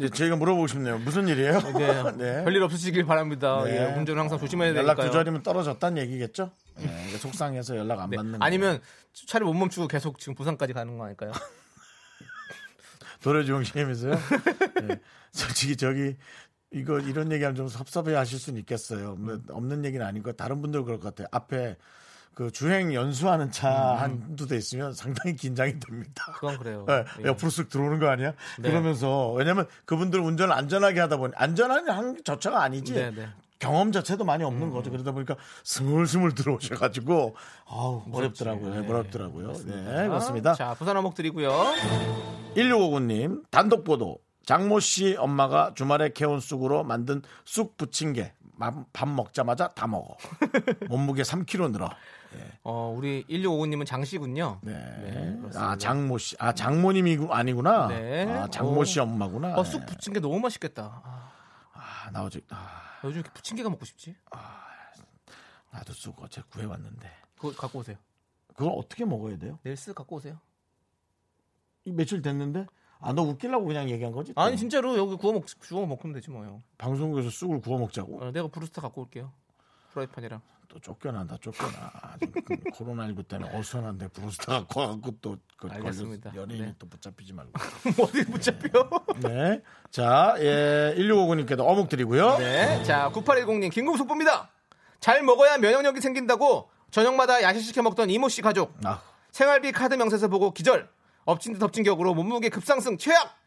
[0.00, 0.98] 예, 저희가 물어보고 싶네요.
[0.98, 1.60] 무슨 일이에요?
[1.60, 2.44] 네, 네.
[2.44, 3.62] 별일 없으시길 바랍니다.
[3.64, 3.76] 네.
[3.76, 5.06] 예, 운전을 항상 조심해야 연락 되니까요.
[5.06, 6.52] 두 자리면 떨어졌다는 얘기겠죠?
[6.76, 8.16] 네, 속상해서 연락 안 네.
[8.16, 8.44] 받는 거.
[8.44, 8.80] 아니면
[9.26, 11.32] 차를 못 멈추고 계속 지금 부산까지 가는 거 아닐까요?
[13.22, 14.14] 도로 중심이세요?
[14.86, 15.00] 네.
[15.32, 16.16] 솔직히 저기
[16.72, 19.16] 이거 이런 얘기하면 좀 섭섭해 하실 수는 있겠어요.
[19.16, 21.28] 뭐 없는 얘기는 아니고 다른 분들 그럴 것 같아요.
[21.32, 21.76] 앞에
[22.34, 26.24] 그 주행 연수하는 차 한두 대 있으면 상당히 긴장이 됩니다.
[26.28, 26.32] 음.
[26.34, 26.84] 그건 그래요.
[26.88, 27.24] 네, 예.
[27.24, 28.32] 옆으로 쓱 들어오는 거 아니야?
[28.58, 28.70] 네.
[28.70, 32.94] 그러면서 왜냐면 그분들 운전을 안전하게 하다 보니 안전한 한 저차가 아니지.
[32.94, 33.28] 네, 네.
[33.58, 34.90] 경험 자체도 많이 없는 거죠.
[34.90, 38.74] 그러다 보니까 스물스물 들어오셔가지고 아우 어렵더라고요.
[38.80, 38.88] 네.
[38.88, 39.52] 어렵더라고요.
[39.66, 40.54] 네, 그렇습니다.
[40.54, 41.50] 자, 부산 어묵 드리고요.
[42.56, 49.68] 1659님 단독 보도 장모 씨 엄마가 주말에 캐온 쑥으로 만든 쑥 부침개 맘- 밥 먹자마자
[49.68, 50.16] 다 먹어
[50.88, 51.90] 몸무게 3kg 늘어
[52.62, 54.60] 어, 우리 1655님은 장씨군요.
[54.62, 54.72] 네.
[55.38, 55.70] 그렇습니다.
[55.70, 58.30] 아 장모 씨 아 장모님이 아니구나 네.
[58.30, 58.84] 아 장모 어.
[58.84, 61.02] 씨 엄마구나 어, 쑥 부침개 너무 맛있겠다.
[61.04, 61.32] 아,
[61.72, 64.14] 아, 나오지 아, 요즘 이렇게 부침개가 먹고 싶지?
[65.72, 67.96] 나도 쑥 어제 구해왔는데 그거 갖고 오세요.
[68.54, 70.38] 그걸 어떻게 먹어야 돼요 내일 쑥 갖고 오세요.
[71.84, 72.66] 이 며칠 됐는데
[73.02, 74.40] 아 너 웃기려고 그냥 얘기한 거지 또?
[74.42, 76.62] 아니 진짜로 여기 구워 먹 구워 먹으면 되지 뭐요.
[76.76, 79.32] 방송국에서 쑥을 구워 먹자고 어, 내가 브루스타 갖고 올게요.
[79.92, 80.42] 프라이팬이랑.
[80.70, 81.90] 또 쫓겨난다 쫓겨나
[82.44, 86.32] 그 코로나 19 때는 어수선한데 브루스타 갖고 와갖고 또 그, 알겠습니다.
[86.34, 86.74] 연예인이 네.
[86.78, 87.52] 또 붙잡히지 말고
[88.02, 88.88] 어디 붙잡혀?
[89.20, 89.60] 네.
[89.90, 92.38] 자, 예, 1659님께도 어묵 드리고요.
[92.38, 92.82] 네.
[92.84, 94.48] 자, 9810님 긴급속보입니다.
[95.00, 99.02] 잘 먹어야 면역력이 생긴다고 저녁마다 야식 시켜 먹던 이모 씨 가족 아,
[99.32, 100.88] 생활비 카드 명세서 보고 기절.
[101.24, 103.38] 엎친 데 덮친 격으로 몸무게 급상승 최악.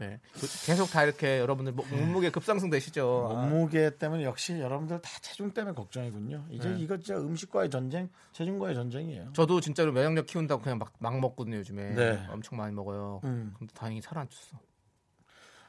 [0.00, 0.18] 네.
[0.66, 3.28] 계속 다 이렇게 여러분들 뭐- 몸무게 급상승 되시죠.
[3.30, 6.46] 아, 몸무게 때문에 역시 여러분들 다 체중 때문에 걱정이군요.
[6.50, 6.78] 이제 네.
[6.80, 9.32] 이거 진짜 음식과의 전쟁, 체중과의 전쟁이에요.
[9.32, 12.26] 저도 진짜로 면역력 키운다고 그냥 막, 막 먹거든요 요즘에 네.
[12.30, 13.20] 엄청 많이 먹어요.
[13.24, 13.54] 음.
[13.58, 14.58] 근데 다행히 살 안 쪘어.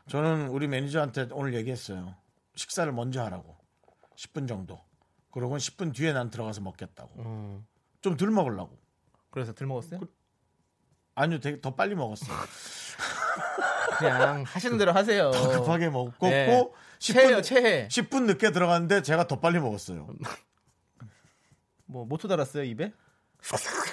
[0.08, 2.16] 저는 우리 매니저한테 오늘 얘기했어요.
[2.56, 3.56] 식사를 먼저 하라고.
[4.18, 4.80] 10분 정도.
[5.32, 7.20] 그러고 10분 뒤에 난 들어가서 먹겠다고.
[7.22, 7.66] 음.
[8.02, 8.78] 좀덜 먹으려고.
[9.32, 10.02] 그래서 들 먹었어요?
[11.16, 12.36] 아니요, 되게 더 빨리 먹었어요.
[13.98, 15.32] 그냥 하시는 대로 하세요.
[15.32, 16.48] 더 급하게 먹고 네.
[16.48, 17.88] 10분, 체해요 체해.
[17.90, 20.08] 10분 늦게 들어갔는데 제가 더 빨리 먹었어요.
[21.86, 22.94] 뭐 모토 달았어요 입에?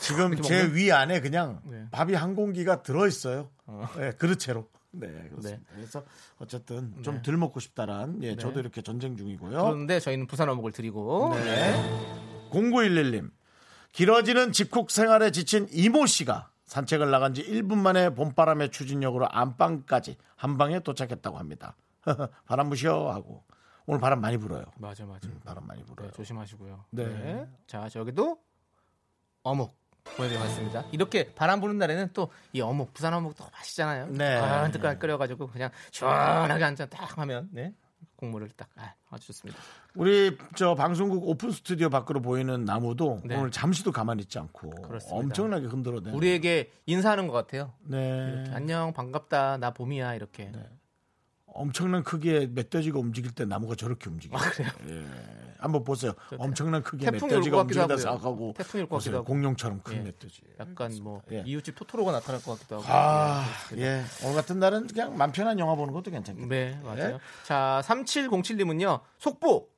[0.00, 0.72] 지금 제?
[0.72, 1.86] 위 안에 그냥 네.
[1.90, 3.50] 밥이 한 공기가 들어 있어요.
[3.66, 3.88] 어.
[3.96, 4.68] 네, 그릇채로.
[4.92, 5.62] 네, 그렇습니다.
[5.74, 6.04] 그래서
[6.38, 7.22] 어쨌든 좀 네.
[7.22, 8.36] 덜 먹고 싶다란 예, 네.
[8.36, 9.62] 저도 이렇게 전쟁 중이고요.
[9.62, 12.50] 그런데 저희는 부산 어묵을 드리고 네.
[12.50, 13.30] 0911님.
[13.92, 20.56] 길어지는 집콕 생활에 지친 이모 씨가 산책을 나간 지 1분 만에 봄바람의 추진력으로 안방까지 한
[20.56, 21.74] 방에 도착했다고 합니다.
[22.46, 23.42] 바람 부셔 하고
[23.86, 24.64] 오늘 바람 많이 불어요.
[24.76, 25.28] 맞아 맞아.
[25.44, 26.06] 바람 많이 불어요.
[26.08, 26.84] 네, 조심하시고요.
[26.90, 27.06] 네.
[27.06, 27.48] 네.
[27.66, 28.38] 자 저기도
[29.42, 29.76] 어묵
[30.16, 30.84] 보여드리겠습니다.
[30.92, 34.06] 이렇게 바람 부는 날에는 또 이 어묵 부산 어묵 또 맛있잖아요.
[34.10, 34.36] 네.
[34.36, 37.74] 아, 뜨끈 끓여가지고 그냥 시원하게 한잔 딱 하면 네
[38.20, 39.58] 국물을 딱 아, 아주 좋습니다.
[39.94, 43.36] 우리 저 방송국 오픈 스튜디오 밖으로 보이는 나무도 네.
[43.36, 45.16] 오늘 잠시도 가만히 있지 않고 그렇습니다.
[45.16, 46.14] 엄청나게 흔들어대요.
[46.14, 47.72] 우리에게 인사하는 것 같아요.
[47.82, 48.32] 네.
[48.32, 50.52] 이렇게 안녕 반갑다 나 봄이야 이렇게.
[51.52, 54.40] 엄청난 크기의 멧돼지가 움직일 때 나무가 저렇게 움직여요.
[54.40, 54.70] 아, 그래요?
[54.88, 55.04] 예.
[55.58, 56.12] 한번 보세요.
[56.38, 59.16] 엄청난 크기의 멧돼지가 움직이다 태풍이 올것 같기도.
[59.18, 59.24] 하고.
[59.24, 60.00] 공룡처럼 큰 예.
[60.00, 60.42] 멧돼지.
[60.58, 61.42] 약간 뭐 예.
[61.44, 62.84] 이웃집 토토로가 나타날 것 같기도 하고.
[62.88, 63.44] 아,
[63.76, 63.82] 예.
[63.82, 64.04] 예.
[64.24, 66.48] 오늘 같은 날은 그냥 맘 편한 영화 보는 것도 괜찮겠네요.
[66.48, 67.14] 네, 맞아요.
[67.14, 67.18] 예.
[67.44, 69.00] 자, 3707님은요.
[69.18, 69.68] 속보.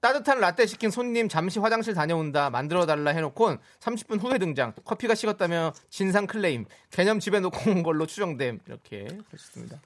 [0.00, 5.72] 따뜻한 라떼 시킨 손님 잠시 화장실 다녀온다 만들어 달라 해놓곤 30분 후에 등장 커피가 식었다며
[5.90, 9.80] 진상 클레임 개념 집에 놓고 온 걸로 추정됨 이렇게 그러셨습니다.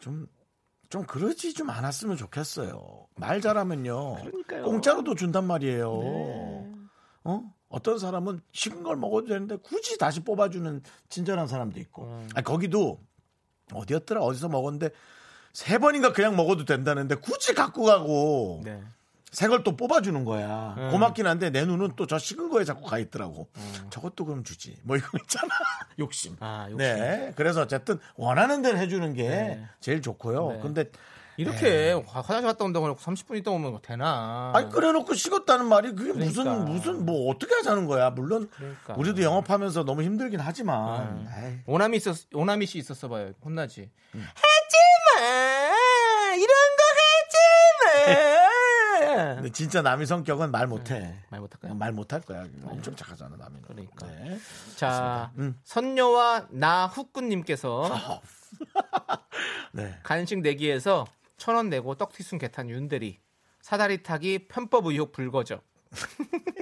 [0.00, 0.26] 좀,
[0.92, 3.06] 좀 그러지 좀 않았으면 좋겠어요.
[3.14, 4.16] 말 잘하면요.
[4.16, 4.64] 그러니까요.
[4.64, 5.90] 공짜로도 준단 말이에요.
[6.02, 6.72] 네.
[7.24, 7.42] 어?
[7.70, 12.04] 어떤 사람은 식은 걸 먹어도 되는데 굳이 다시 뽑아주는 친절한 사람도 있고.
[12.04, 12.28] 음.
[12.34, 13.00] 아니, 거기도
[13.72, 14.20] 어디였더라?
[14.20, 14.90] 어디서 먹었는데
[15.54, 18.78] 세 번인가 그냥 먹어도 된다는데 굳이 갖고 가고 네.
[19.32, 20.74] 새걸또 뽑아주는 거야.
[20.78, 20.90] 음.
[20.90, 23.48] 고맙긴 한데 내 눈은 또 저 식은 거에 자꾸 가 있더라고.
[23.90, 24.76] 저것도 그럼 주지.
[24.82, 25.48] 뭐 이거 있잖아.
[25.98, 26.36] 욕심.
[26.40, 26.76] 아, 욕심.
[26.78, 27.32] 네.
[27.34, 29.66] 그래서 어쨌든 원하는 대로 해주는 게 네.
[29.80, 30.52] 제일 좋고요.
[30.52, 30.58] 네.
[30.60, 30.84] 근데
[31.38, 34.52] 이렇게 화- 화장실 갔다 온다고 해놓고 30분 있다 오면 되나?
[34.54, 36.70] 아니 끓여놓고 식었다는 말이 그게 무슨 그러니까.
[36.70, 38.10] 무슨 뭐 어떻게 하자는 거야.
[38.10, 38.94] 물론 그러니까.
[38.98, 41.28] 우리도 영업하면 너무 힘들긴 하지만 음.
[41.34, 43.32] 에이, 오남이 있었 오남이 씨 있었어 봐요.
[43.42, 43.88] 혼나지.
[44.14, 44.20] 음.
[44.34, 44.76] 하지
[45.24, 45.51] 마.
[49.16, 51.14] 근데 진짜 남의 성격은 말 못해.
[51.30, 51.74] 말 못할까요?
[51.74, 52.46] 말 못할 거야.
[52.64, 53.62] 엄청 착하잖아 남이는.
[53.62, 54.06] 그러니까.
[54.06, 54.38] 네.
[54.76, 55.58] 자, 음.
[55.64, 58.20] 선녀와 나후꾼님께서
[59.72, 59.98] 네.
[60.02, 63.20] 간식 내기에서 천 원 내고 떡튀순 개탄 윤대리
[63.60, 65.60] 사다리 타기 편법 의혹 불거져.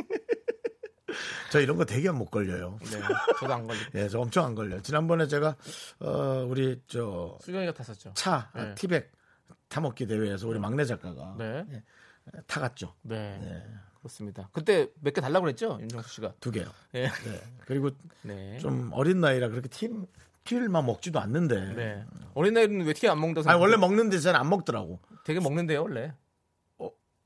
[1.51, 2.79] 저 이런 거 되게 못 걸려요.
[2.81, 3.01] 네,
[3.41, 4.81] 저도 안 걸리고 예, 저 엄청 안 걸려요.
[4.83, 5.57] 지난번에 제가
[5.99, 8.13] 어 우리 저 수경이가 탔었죠.
[8.15, 8.75] 차 네.
[8.77, 9.11] 티백
[9.69, 11.65] 타먹기 대회에서 우리 막내 작가가 네,
[12.47, 12.95] 타갔죠.
[13.03, 13.62] 네, 네.
[13.99, 14.49] 그렇습니다.
[14.53, 16.35] 그때 몇 개 달라고 그랬죠, 윤정수 씨가.
[16.40, 16.66] 두 개요.
[16.95, 17.40] 예, 네.
[17.66, 17.90] 그리고
[18.23, 20.07] 네, 좀 어린 나이라 그렇게 팀
[20.45, 21.75] 티를만 먹지도 않는데.
[21.75, 22.05] 네.
[22.35, 23.49] 어린 나이는 왜 티 안 먹는다고?
[23.51, 23.77] 아니 원래?
[23.77, 25.01] 먹는데 잘 안 먹더라고.
[25.25, 26.14] 되게 먹는데요, 원래.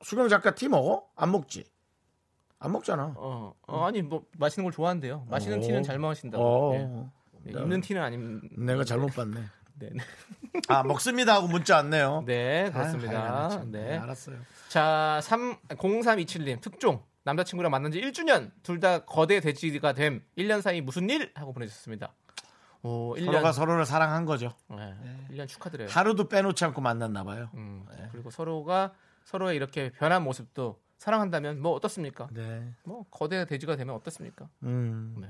[0.02, 1.08] 수경 작가 티 먹어?
[1.16, 1.64] 안 먹지.
[2.58, 3.14] 안 먹잖아.
[3.16, 5.26] 어, 어, 아니 뭐 마시는 걸 좋아한대요.
[5.30, 5.60] 마시는 어.
[5.62, 6.44] 티는 잘 마신다고.
[6.44, 6.74] 어.
[7.46, 7.52] 예.
[7.52, 8.40] 네, 입는 티는 아님.
[8.56, 9.40] 내가 잘못 봤네.
[9.76, 10.00] 네, 네.
[10.68, 12.22] 아 먹습니다 하고 문자 왔네요.
[12.26, 13.48] 네, 아유, 그렇습니다.
[13.48, 13.70] 참.
[13.72, 13.82] 네.
[13.90, 14.36] 네, 알았어요.
[14.68, 20.80] 자, 3 0327님 특종 남자친구랑 만난 지 1주년 둘 다 거대 돼지가 됨 1년 사이
[20.80, 22.12] 무슨 일 하고 보내주셨습니다.
[22.82, 24.52] 오, 1년 서로가 서로를 사랑한 거죠.
[24.68, 24.94] 네,
[25.30, 25.88] 1년 축하드려요.
[25.88, 27.48] 하루도 빼놓지 않고 만났나 봐요.
[27.54, 28.92] 음, 그리고 서로가
[29.24, 32.28] 서로의 이렇게 변한 모습도 사랑한다면 뭐 어떻습니까?
[32.32, 32.72] 네.
[32.84, 34.48] 뭐 거대 돼지가 되면 어떻습니까?
[34.64, 35.16] 음.
[35.20, 35.28] 네.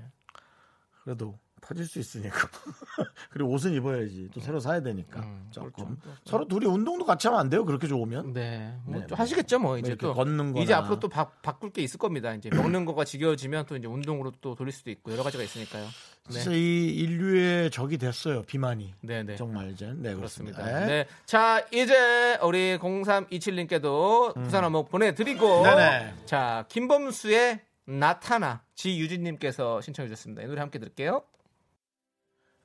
[1.05, 2.49] 그래도 퍼질 수 있으니까.
[3.31, 4.29] 그리고 옷은 입어야지.
[4.33, 5.21] 또 새로 사야 되니까.
[5.21, 5.97] 음, 조금.
[6.01, 6.21] 그렇죠.
[6.25, 7.65] 서로 둘이 운동도 같이 하면 안 돼요.
[7.65, 8.33] 그렇게 좋으면.
[8.33, 9.19] 네, 뭐 네, 좀 뭐.
[9.19, 10.63] 하시겠죠, 뭐 이제 이렇게 또 걷는 거나.
[10.63, 12.35] 이제 앞으로 또 바, 바꿀 게 있을 겁니다.
[12.35, 15.87] 이제 먹는 거가 지겨워지면 또 이제 운동으로 또 돌릴 수도 있고 여러 가지가 있으니까요.
[16.29, 18.43] 진짜 네, 이 인류의 적이 됐어요.
[18.43, 18.95] 비만이.
[19.01, 19.37] 네, 네.
[19.37, 19.87] 정말 이제.
[19.97, 20.63] 네, 그렇습니다.
[20.63, 20.87] 그렇습니다.
[20.87, 21.07] 네.
[21.27, 25.61] 자, 이제 우리 0327님께도 부산 어묵 보내 드리고.
[25.61, 25.65] 음.
[25.65, 26.15] 네네.
[26.27, 30.43] 자, 김범수의 나타나 지유진님께서 신청해 주셨습니다.
[30.43, 31.23] 이 노래 함께 들을게요.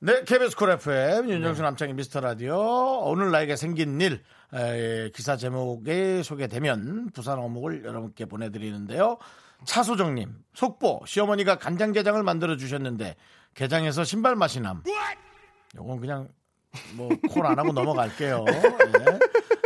[0.02, 1.34] 네, KBS 쿨 FM 네.
[1.34, 2.56] 윤정수 남창희 미스터 라디오
[3.04, 4.22] 오늘 나에게 생긴 일
[4.54, 9.18] 에, 기사 제목에 소개되면 부산 어묵을 여러분께 보내드리는데요.
[9.66, 13.16] 차소정님 속보 시어머니가 간장게장을 만들어 주셨는데
[13.54, 14.82] 게장에서 신발 맛이 남.
[15.76, 16.28] 요건 그냥
[16.96, 18.44] 뭐 콜 안 하고 넘어갈게요.
[18.48, 19.18] 예.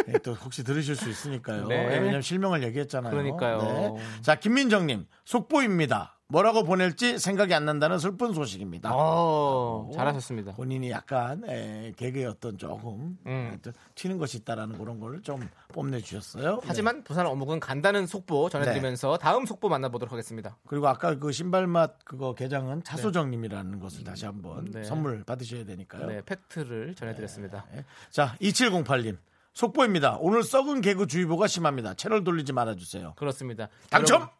[0.08, 1.68] 예, 또 혹시 들으실 수 있으니까요.
[1.68, 1.76] 네.
[1.92, 3.10] 예, 왜냐면 실명을 얘기했잖아요.
[3.12, 3.58] 그러니까요.
[3.62, 3.92] 네.
[4.20, 6.13] 자, 김민정님 속보입니다.
[6.28, 8.90] 뭐라고 보낼지 생각이 안 난다는 슬픈 소식입니다.
[8.94, 10.52] 어, 잘하셨습니다.
[10.52, 13.58] 본인이 약간 에, 개그의 어떤 조금 음.
[13.94, 16.60] 튀는 것이 있다라는 그런 걸 좀 뽐내 주셨어요.
[16.64, 20.56] 하지만 부산 어묵은 간다는 속보 전해드리면서 다음 속보 만나보도록 하겠습니다.
[20.66, 24.82] 그리고 아까 그 신발맛 그거 개장은 차소정님이라는 것을 다시 한번 네.
[24.82, 26.06] 선물 받으셔야 되니까요.
[26.06, 27.64] 네, 팩트를 전해드렸습니다.
[27.72, 27.84] 네.
[28.10, 29.18] 자, 2708님.
[29.54, 30.16] 속보입니다.
[30.20, 31.94] 오늘 썩은 개그 주의보가 심합니다.
[31.94, 33.12] 채널 돌리지 말아주세요.
[33.16, 33.68] 그렇습니다.
[33.88, 34.16] 당첨!
[34.22, 34.34] 여러분,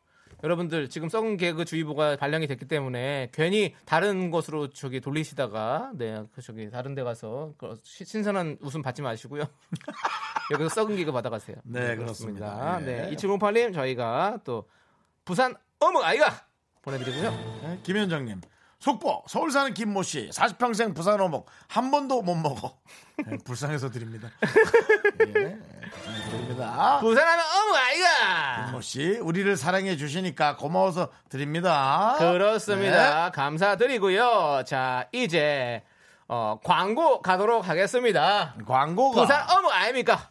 [0.69, 6.43] 들 지금 썩은 개그 주의보가 발령이 됐기 때문에 괜히 다른 곳으로 저기 돌리시다가 네, 그
[6.43, 9.45] 저기 다른 데 가서 그 시- 신선한 웃음 받지 마시고요.
[10.53, 11.57] 여기서 썩은 개그 받아가세요.
[11.65, 12.79] 네, 그렇습니다.
[12.81, 13.09] 네.
[13.09, 13.17] 네.
[13.17, 14.69] 2708님 저희가 또
[15.25, 16.47] 부산 어묵 아이가
[16.83, 17.31] 보내드리고요.
[17.63, 18.41] 네, 김현정님.
[18.85, 22.77] 속보 서울 사는 김모 씨 40평생 부산 어묵 한 번도 못 먹어.
[23.27, 24.29] 네, 불쌍해서 드립니다.
[25.21, 26.99] 예, 불쌍해서 드립니다.
[27.01, 32.17] 부산하면 어묵 아이가 김모 씨 우리를 사랑해 주시니까 고마워서 드립니다.
[32.19, 33.31] 그렇습니다.
[33.31, 34.65] 감사드리고요.
[34.67, 35.83] 자, 이제
[36.29, 38.55] 어, 광고 가도록 하겠습니다.
[38.59, 38.65] 네.
[38.67, 40.31] 광고가 부산 어묵 아닙니까?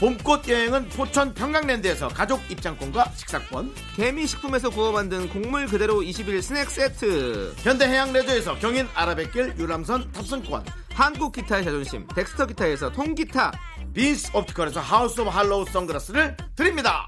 [0.00, 7.52] 봄꽃 여행은 포천 평강랜드에서 가족 입장권과 식사권, 개미식품에서 구워 만든 곡물 그대로 21 스낵 세트,
[7.58, 13.52] 현대해양 레저에서 경인 아라뱃길 유람선 탑승권, 한국 기타의 자존심 덱스터 기타에서 통기타,
[13.92, 17.06] 빈스 옵티컬에서 하우스 오브 할로우 선글라스를 드립니다.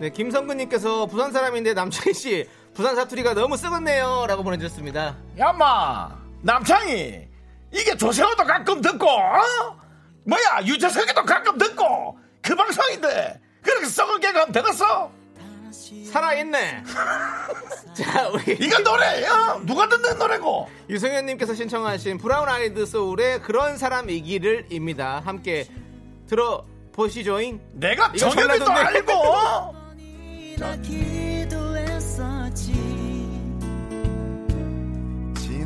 [0.00, 5.16] 네, 김성근님께서 부산 사람인데 남창희 씨 부산 사투리가 너무 썩었네요라고 보내주셨습니다.
[5.38, 7.28] 야마 남창이
[7.72, 9.76] 이게 조세호도 가끔 듣고 어?
[10.24, 15.10] 뭐야 유재석이도 가끔 듣고 그 방송인데 그렇게 썩은 개가 하면 되겠어?
[16.10, 16.82] 살아있네.
[17.94, 25.20] 자, 우리 이거 노래야 누가 듣는 노래고 유승현님께서 신청하신 브라운 아이드 소울의 그런 사람이기를입니다.
[25.24, 25.66] 함께
[26.28, 27.60] 들어보시죠잉.
[27.74, 28.70] 내가 전라도인데.
[28.72, 29.74] 알고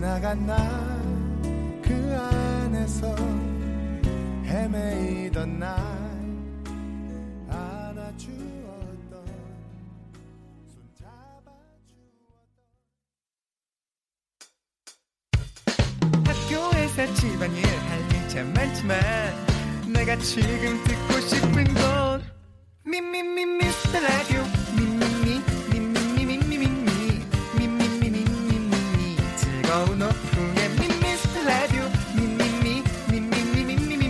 [0.02, 3.14] 지나간 날그 안에서
[4.44, 5.78] 헤매이던 날
[7.48, 9.24] 안아주었던
[16.26, 18.98] 학교에서 집안일 할 일 참 많지만
[19.92, 22.22] 내가 지금 듣고 싶은 건
[22.84, 24.62] 미미미 미스터 라디오
[29.72, 30.68] 즐거운 오후에
[31.00, 31.80] 미스터 라디오
[32.14, 34.04] 미미미 미미미 미미 미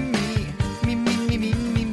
[0.83, 1.87] 미미미 미미미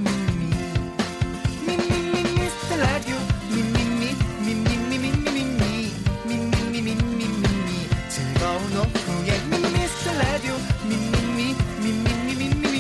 [1.68, 3.16] 미미미 미스터 라디오
[3.54, 5.94] 미미미 미미미 미미미
[6.26, 7.70] 미미미 미미미
[8.10, 9.38] 즐거운 오후에
[9.72, 10.56] 미스터 라디오
[10.86, 11.54] 미미미
[11.84, 12.74] 미미미 미미미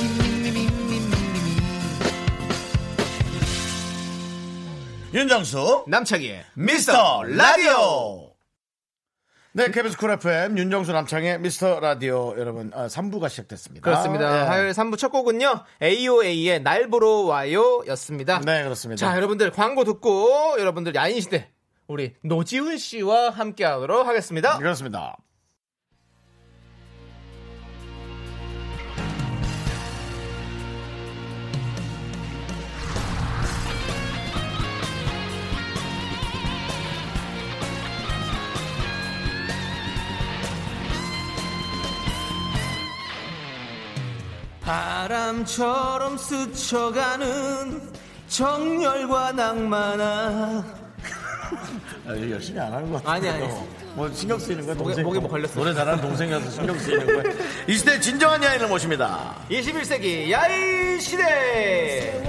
[0.00, 1.10] 미미미 미미미
[5.12, 8.29] 윤정수 남창희의 미스터 라디오
[9.52, 14.42] 네 KBS 쿨 FM 윤정수 남창희의 미스터 라디오 여러분 아, 3부가 시작됐습니다 그렇습니다.
[14.42, 14.46] 예.
[14.46, 15.64] 화요일 3부 첫 곡은요.
[15.82, 18.40] AOA의 날 보러 와요 였습니다.
[18.44, 21.50] 네 그렇습니다 자, 여러분들 광고 듣고 여러분들 야인 시대
[21.88, 24.56] 우리 노지훈 씨와 함께 하도록 하겠습니다.
[24.58, 25.16] 그렇습니다
[44.70, 47.90] 바람처럼 스쳐가는
[48.28, 50.64] 정열과 낭만아.
[52.06, 53.32] 아, 열심히 안 하는 것 같아요.
[53.32, 53.52] 아니, 아니.
[53.96, 55.04] 뭐 신경 쓰이는 거야 목에- 동생.
[55.04, 55.54] 목에 뭐 걸렸어.
[55.54, 57.34] 노래 잘하는 동생이라서 신경 쓰이는 거야.
[57.66, 59.34] 이 시대 진정한 야인을 모십니다.
[59.50, 62.22] 21세기 야인 시대.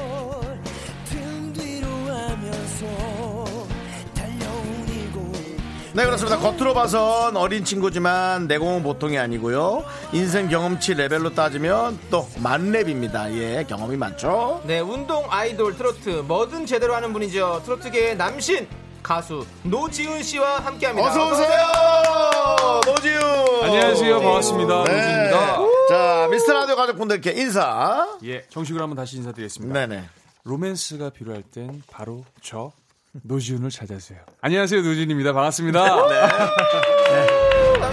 [5.93, 6.38] 네 그렇습니다.
[6.38, 9.84] 겉으로 봐선 어린 친구지만 내공은 보통이 아니고요.
[10.13, 13.34] 인생 경험치 레벨로 따지면 또 만렙입니다.
[13.34, 14.61] 예 경험이 많죠.
[14.65, 17.63] 네, 운동 아이돌 트로트 뭐든 제대로 하는 분이죠.
[17.65, 18.70] 트로트계의 남신
[19.03, 21.09] 가수 노지훈 씨와 함께합니다.
[21.09, 23.63] 어서 오세요, 노지훈.
[23.63, 24.22] 안녕하세요.
[24.22, 24.84] 반갑습니다.
[24.86, 24.91] 네.
[24.91, 25.57] 노지훈입니다.
[25.89, 28.07] 자, 미스터 라디오 가족분들께 인사.
[28.24, 29.74] 예, 정식으로 한번 다시 인사드리겠습니다.
[29.74, 30.03] 네네.
[30.45, 32.72] 로맨스가 필요할 땐 바로 저
[33.14, 34.20] 노지훈을 찾아주세요.
[34.41, 34.82] 안녕하세요.
[34.82, 35.34] 노지훈입니다.
[35.34, 36.07] 반갑습니다.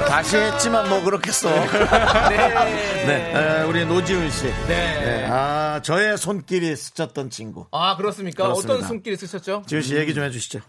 [0.06, 1.50] 다시 했지만 뭐 그렇겠어.
[3.06, 3.32] 네.
[3.34, 4.44] 에, 우리 노지훈 씨.
[4.44, 4.50] 네.
[4.68, 5.26] 네.
[5.28, 7.66] 아, 저의 손길이 스쳤던 친구.
[7.72, 8.44] 아 그렇습니까?
[8.44, 8.74] 그렇습니다.
[8.74, 9.64] 어떤 손길이 스쳤죠?
[9.66, 10.60] 지훈 씨 얘기 좀 해주시죠.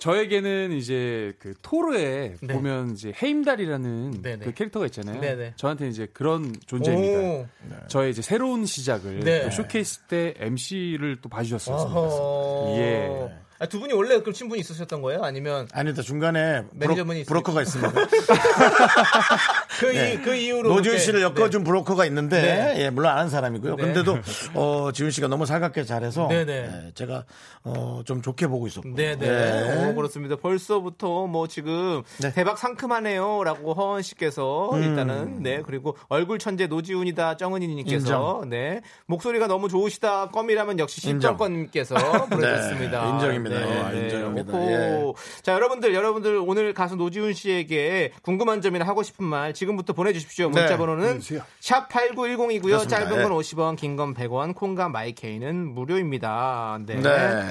[0.00, 2.54] 저에게는 이제 그 토르에 네.
[2.54, 4.44] 보면 이제 헤임달이라는 네네.
[4.44, 5.20] 그 캐릭터가 있잖아요.
[5.20, 5.54] 네네.
[5.56, 7.18] 저한테는 이제 그런 존재입니다.
[7.20, 7.46] 오.
[7.88, 9.44] 저의 이제 새로운 시작을 네.
[9.44, 11.98] 또 쇼케이스 때 MC를 또 봐주셨었습니다.
[11.98, 12.76] 어허.
[12.78, 13.44] 예.
[13.64, 15.22] 아, 두 분이 원래 그 친분이 있으셨던 거예요?
[15.22, 17.92] 아니면 아니다, 중간에 매니저분이 브로, 브로커가 있습니다.
[19.80, 22.74] 그, 이, 그 이후로 노지훈 씨를 엮어준 브로커가 있는데, 네.
[22.84, 23.76] 예, 물론 아는 사람이고요.
[23.76, 23.82] 네.
[23.82, 24.18] 근데도,
[24.54, 26.52] 어, 지훈 씨가 너무 살갑게 잘해서, 네네.
[26.52, 27.24] 예, 제가,
[27.62, 28.94] 어, 좀 좋게 보고 있었고.
[28.94, 29.26] 네네.
[29.26, 29.88] 예.
[29.90, 30.36] 어, 그렇습니다.
[30.36, 32.28] 벌써부터 뭐 지금 네.
[32.28, 32.32] 음.
[32.34, 38.44] 대박 상큼하네요라고 허원 씨께서 일단은 네 그리고 얼굴 천재 노지훈이다 정은이님께서.
[38.48, 41.00] 네 목소리가 너무 좋으시다 껌이라면 역시.
[41.00, 41.94] 신정권님께서
[42.26, 43.04] 보내주셨습니다.
[43.04, 43.53] 네, 인정입니다.
[43.56, 44.04] 아, 네, 네.
[44.04, 44.52] 인정입니다.
[44.56, 44.70] 오호.
[44.70, 45.42] 예.
[45.42, 50.48] 자 여러분들 여러분들 오늘 가수 노지훈 씨에게 궁금한 점이나 하고 싶은 말 지금부터 보내주십시오.
[50.48, 50.76] 문자 네.
[50.76, 51.20] 번호는
[51.60, 52.62] 샵 #8910이고요.
[52.62, 52.98] 그렇습니다.
[53.00, 53.22] 짧은 예.
[53.22, 56.78] 건 50원, 긴 건 100원, 콩과 마이케이는 무료입니다.
[56.86, 56.96] 네.
[57.00, 57.42] 네.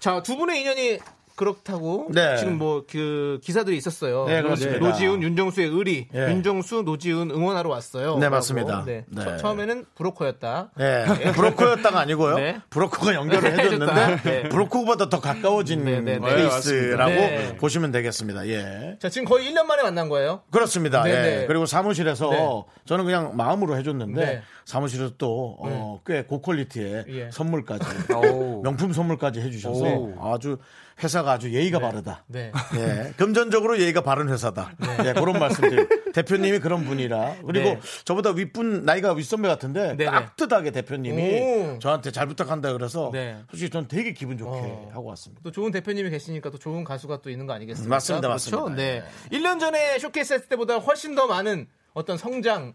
[0.00, 0.98] 자, 두 분의 인연이
[1.38, 2.36] 그렇다고 네.
[2.36, 4.24] 지금 뭐 그 기사들이 있었어요.
[4.26, 4.78] 네, 그렇습니다.
[4.84, 6.30] 노지훈, 윤정수의 의리, 예.
[6.30, 8.18] 윤정수, 노지훈 응원하러 왔어요.
[8.18, 8.28] 네.
[8.28, 8.82] 맞습니다.
[8.84, 9.04] 네.
[9.08, 9.22] 네.
[9.24, 10.70] 처- 처음에는 브로커였다.
[10.80, 12.34] 예, 브로커였다가 아니고요.
[12.36, 12.58] 네.
[12.70, 14.16] 브로커가 연결을 해줬는데.
[14.24, 14.48] 네.
[14.48, 16.34] 브로커보다 더 가까워진 네, 네, 네.
[16.34, 17.56] 케이스라고 네.
[17.56, 18.48] 보시면 되겠습니다.
[18.48, 18.96] 예.
[19.00, 20.42] 자, 지금 거의 1년 만에 만난 거예요.
[20.50, 21.02] 그렇습니다.
[21.04, 21.14] 네, 예.
[21.40, 21.46] 네.
[21.46, 22.64] 그리고 사무실에서 네.
[22.86, 24.42] 저는 그냥 마음으로 해줬는데 네.
[24.64, 27.30] 사무실에서 또 어, 꽤 고퀄리티의 예.
[27.30, 27.84] 선물까지
[28.14, 28.62] 오.
[28.62, 30.14] 명품 선물까지 해주셔서 오.
[30.34, 30.58] 아주
[31.02, 32.24] 회사가 아주 예의가 바르다.
[32.26, 32.52] 네.
[32.76, 34.72] 예, 금전적으로 예의가 바른 회사다.
[35.04, 35.88] 예, 그런 말씀들.
[36.12, 37.36] 대표님이 그런 분이라.
[37.46, 37.80] 그리고 네.
[38.04, 40.10] 저보다 윗분 나이가 윗선배 같은데 네네.
[40.10, 41.78] 따뜻하게 대표님이 오.
[41.78, 43.36] 저한테 잘 부탁한다 그래서 네.
[43.50, 44.90] 솔직히 저는 되게 기분 좋게 어.
[44.92, 45.40] 하고 왔습니다.
[45.44, 47.94] 또 좋은 대표님이 계시니까 또 좋은 가수가 또 있는 거 아니겠습니까?
[47.94, 48.64] 맞습니다, 그렇죠?
[48.64, 48.82] 맞습니다.
[48.82, 49.04] 네.
[49.32, 52.74] 1년 전에 쇼케이스 했을 때보다 훨씬 더 많은 어떤 성장을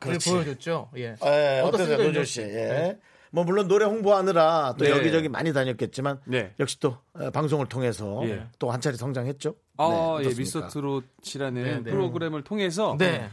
[0.00, 0.30] 그렇지.
[0.30, 0.90] 보여줬죠.
[0.96, 1.02] 예.
[1.02, 2.32] 예, 어떠세요, 어떻습니까, 노지훈 씨?
[2.34, 2.40] 씨?
[2.42, 2.98] 예.
[3.34, 3.40] 네.
[3.40, 4.90] 뭐 물론 노래 홍보하느라 또 네.
[4.92, 6.52] 여기저기 많이 다녔겠지만 네.
[6.60, 8.46] 역시 또 어, 방송을 통해서 예.
[8.58, 9.54] 또 한 차례 성장했죠.
[9.76, 10.34] 아, 네, 예?
[10.34, 11.90] 미스터 트롯이라는 네, 네.
[11.90, 13.28] 프로그램을 통해서 네.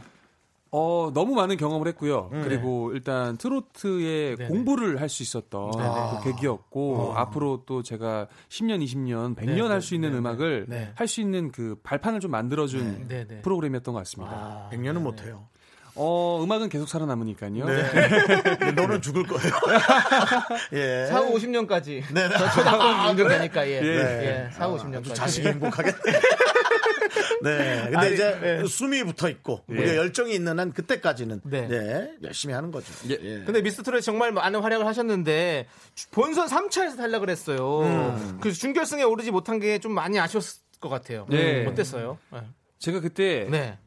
[0.74, 2.30] 어, 너무 많은 경험을 했고요.
[2.32, 2.42] 음.
[2.44, 4.48] 그리고 일단 트로트에 네네.
[4.48, 9.68] 공부를 할 수 있었던 그 계기였고 앞으로 또 제가 10년, 20년, 100년 네네.
[9.68, 10.92] 할수 있는 음악을 네.
[10.94, 13.42] 할수 있는 그 발판을 좀 만들어준 네, 네.
[13.42, 14.32] 프로그램이었던 것 같습니다.
[14.34, 15.46] 아, 100년은 못해요.
[15.94, 17.66] 어, 음악은 계속 살아남으니까요.
[17.66, 18.72] 네.
[18.72, 19.52] 너는 죽을 거예요.
[20.72, 21.06] 예.
[21.06, 22.02] 4, 50년까지.
[22.14, 22.34] 네, 네.
[22.38, 23.80] 저 초등학교 인정되니까 예.
[23.80, 24.46] 네.
[24.48, 24.50] 예.
[24.52, 25.14] 4, 50년까지.
[25.14, 25.98] 자식이 행복하겠네.
[27.42, 27.80] 네.
[27.84, 28.64] 근데 아니, 이제 네.
[28.66, 31.66] 숨이 붙어 있고 우리가 열정이 있는 한 그때까지는 네.
[31.68, 32.10] 네.
[32.22, 32.86] 열심히 하는 거죠.
[33.10, 33.18] 예.
[33.20, 33.44] 예.
[33.44, 35.66] 근데 미스터 트롯 정말 많은 활약을 하셨는데
[36.12, 37.80] 본선 3차에서 탈락을 했어요.
[37.82, 38.38] 음.
[38.40, 41.26] 그 준결승에 오르지 못한 게 좀 많이 아쉬웠을 것 같아요.
[41.28, 41.66] 네.
[41.66, 42.16] 어땠어요?
[42.32, 42.40] 네.
[42.78, 43.78] 제가 그때 네.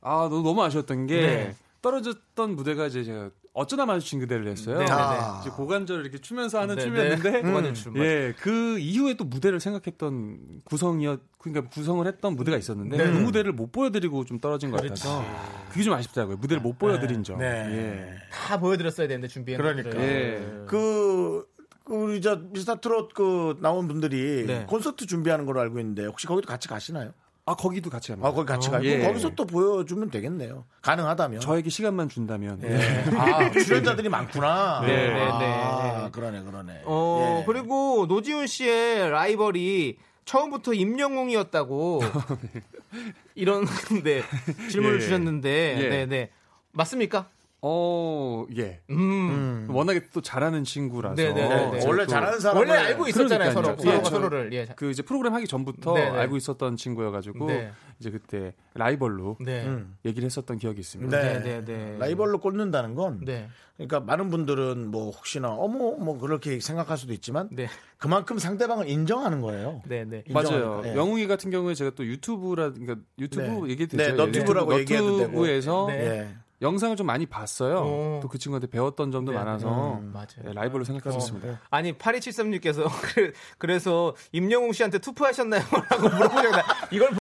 [0.00, 1.54] 아, 너무, 너무 아쉬웠던 게 네.
[1.82, 4.78] 떨어졌던 무대가 이제 제가 어쩌다 마주친 그대를 했어요.
[4.78, 5.38] 네, 네, 아.
[5.40, 7.42] 이제 고관절 이렇게 추면서 하는 네, 춤이었는데 네.
[7.42, 8.06] 고관절 춤, 맞아요.
[8.06, 13.04] 예, 그 이후에 또 무대를 생각했던 구성이었 그러니까 구성을 했던 무대가 있었는데 네.
[13.04, 15.24] 그 무대를 못 보여드리고 좀 떨어진 것 같아서
[15.70, 16.36] 그게 좀 아쉽더라고요.
[16.36, 17.38] 무대를 못 보여드린 점.
[17.38, 18.16] 네.
[18.30, 20.00] 다 보여드렸어야 되는데 준비한 그러니까.
[20.00, 20.40] 예.
[20.66, 21.44] 그,
[21.84, 24.66] 그 우리 저 미스터 트롯 그 나온 분들이 네.
[24.68, 27.12] 콘서트 준비하는 걸로 알고 있는데 혹시 거기도 같이 가시나요?
[27.48, 28.28] 아 거기도 같이 합니다.
[28.28, 28.84] 아, 거기 같이 가요?
[28.84, 28.98] 예.
[29.06, 30.66] 거기서 또 보여주면 되겠네요.
[30.82, 31.40] 가능하다면.
[31.40, 32.60] 저에게 시간만 준다면.
[32.62, 33.04] 예.
[33.16, 34.82] 아, 출연자들이 많구나.
[34.82, 36.10] 네, 네, 아, 네.
[36.12, 36.82] 그러네, 그러네.
[36.84, 37.44] 어, 예.
[37.46, 39.96] 그리고 노지훈 씨의 라이벌이
[40.26, 42.02] 처음부터 임영웅이었다고
[43.34, 43.64] 이런
[44.04, 44.22] 네,
[44.70, 45.00] 질문을 예.
[45.00, 45.88] 주셨는데 예.
[45.88, 46.30] 네, 네.
[46.72, 47.30] 맞습니까?
[47.60, 48.80] 어, 예.
[48.90, 49.66] 음.
[49.70, 51.16] 워낙에 또 잘하는 친구라서.
[51.16, 51.86] 네, 네, 네, 네.
[51.86, 53.76] 원래 또 잘하는 사람을 원래 알고 있었잖아요, 서로.
[53.84, 54.52] 예, 저- 서로를.
[54.52, 54.66] 예.
[54.76, 56.18] 그 이제 프로그램 하기 전부터 네, 네.
[56.18, 57.72] 알고 있었던 친구여가지고 네.
[57.98, 59.64] 이제 그때 라이벌로 네.
[59.66, 59.96] 음.
[60.04, 61.20] 얘기를 했었던 기억이 있습니다.
[61.20, 61.40] 네.
[61.40, 61.96] 네, 네, 네.
[61.98, 63.48] 라이벌로 꽂는다는 건 네.
[63.76, 67.66] 그러니까 많은 분들은 뭐 혹시나 어머 뭐 그렇게 생각할 수도 있지만 네.
[67.96, 69.82] 그만큼 상대방을 인정하는 거예요.
[69.84, 70.22] 네, 네.
[70.28, 70.82] 인정하니까, 맞아요.
[70.86, 70.94] 예.
[70.96, 73.70] 영웅이 같은 경우에 제가 또 유튜브라 그러니까 유튜브 네.
[73.72, 74.14] 얘기 네, 되죠.
[74.14, 75.30] 너튜브라고 얘기해도 되고.
[75.32, 75.98] 너튜브에서 네.
[76.04, 76.28] 예.
[76.60, 77.76] 영상을 좀 많이 봤어요.
[77.78, 78.20] 오.
[78.22, 79.38] 또그 친구한테 배웠던 점도 네.
[79.38, 80.12] 많아서 음.
[80.42, 81.60] 네, 라이벌로 생각했었습니다.
[81.70, 82.88] 아니 8273님께서
[83.58, 85.62] 그래서 임영웅 씨한테 투표하셨나요?
[85.90, 87.12] 라고 물어보셨나 이걸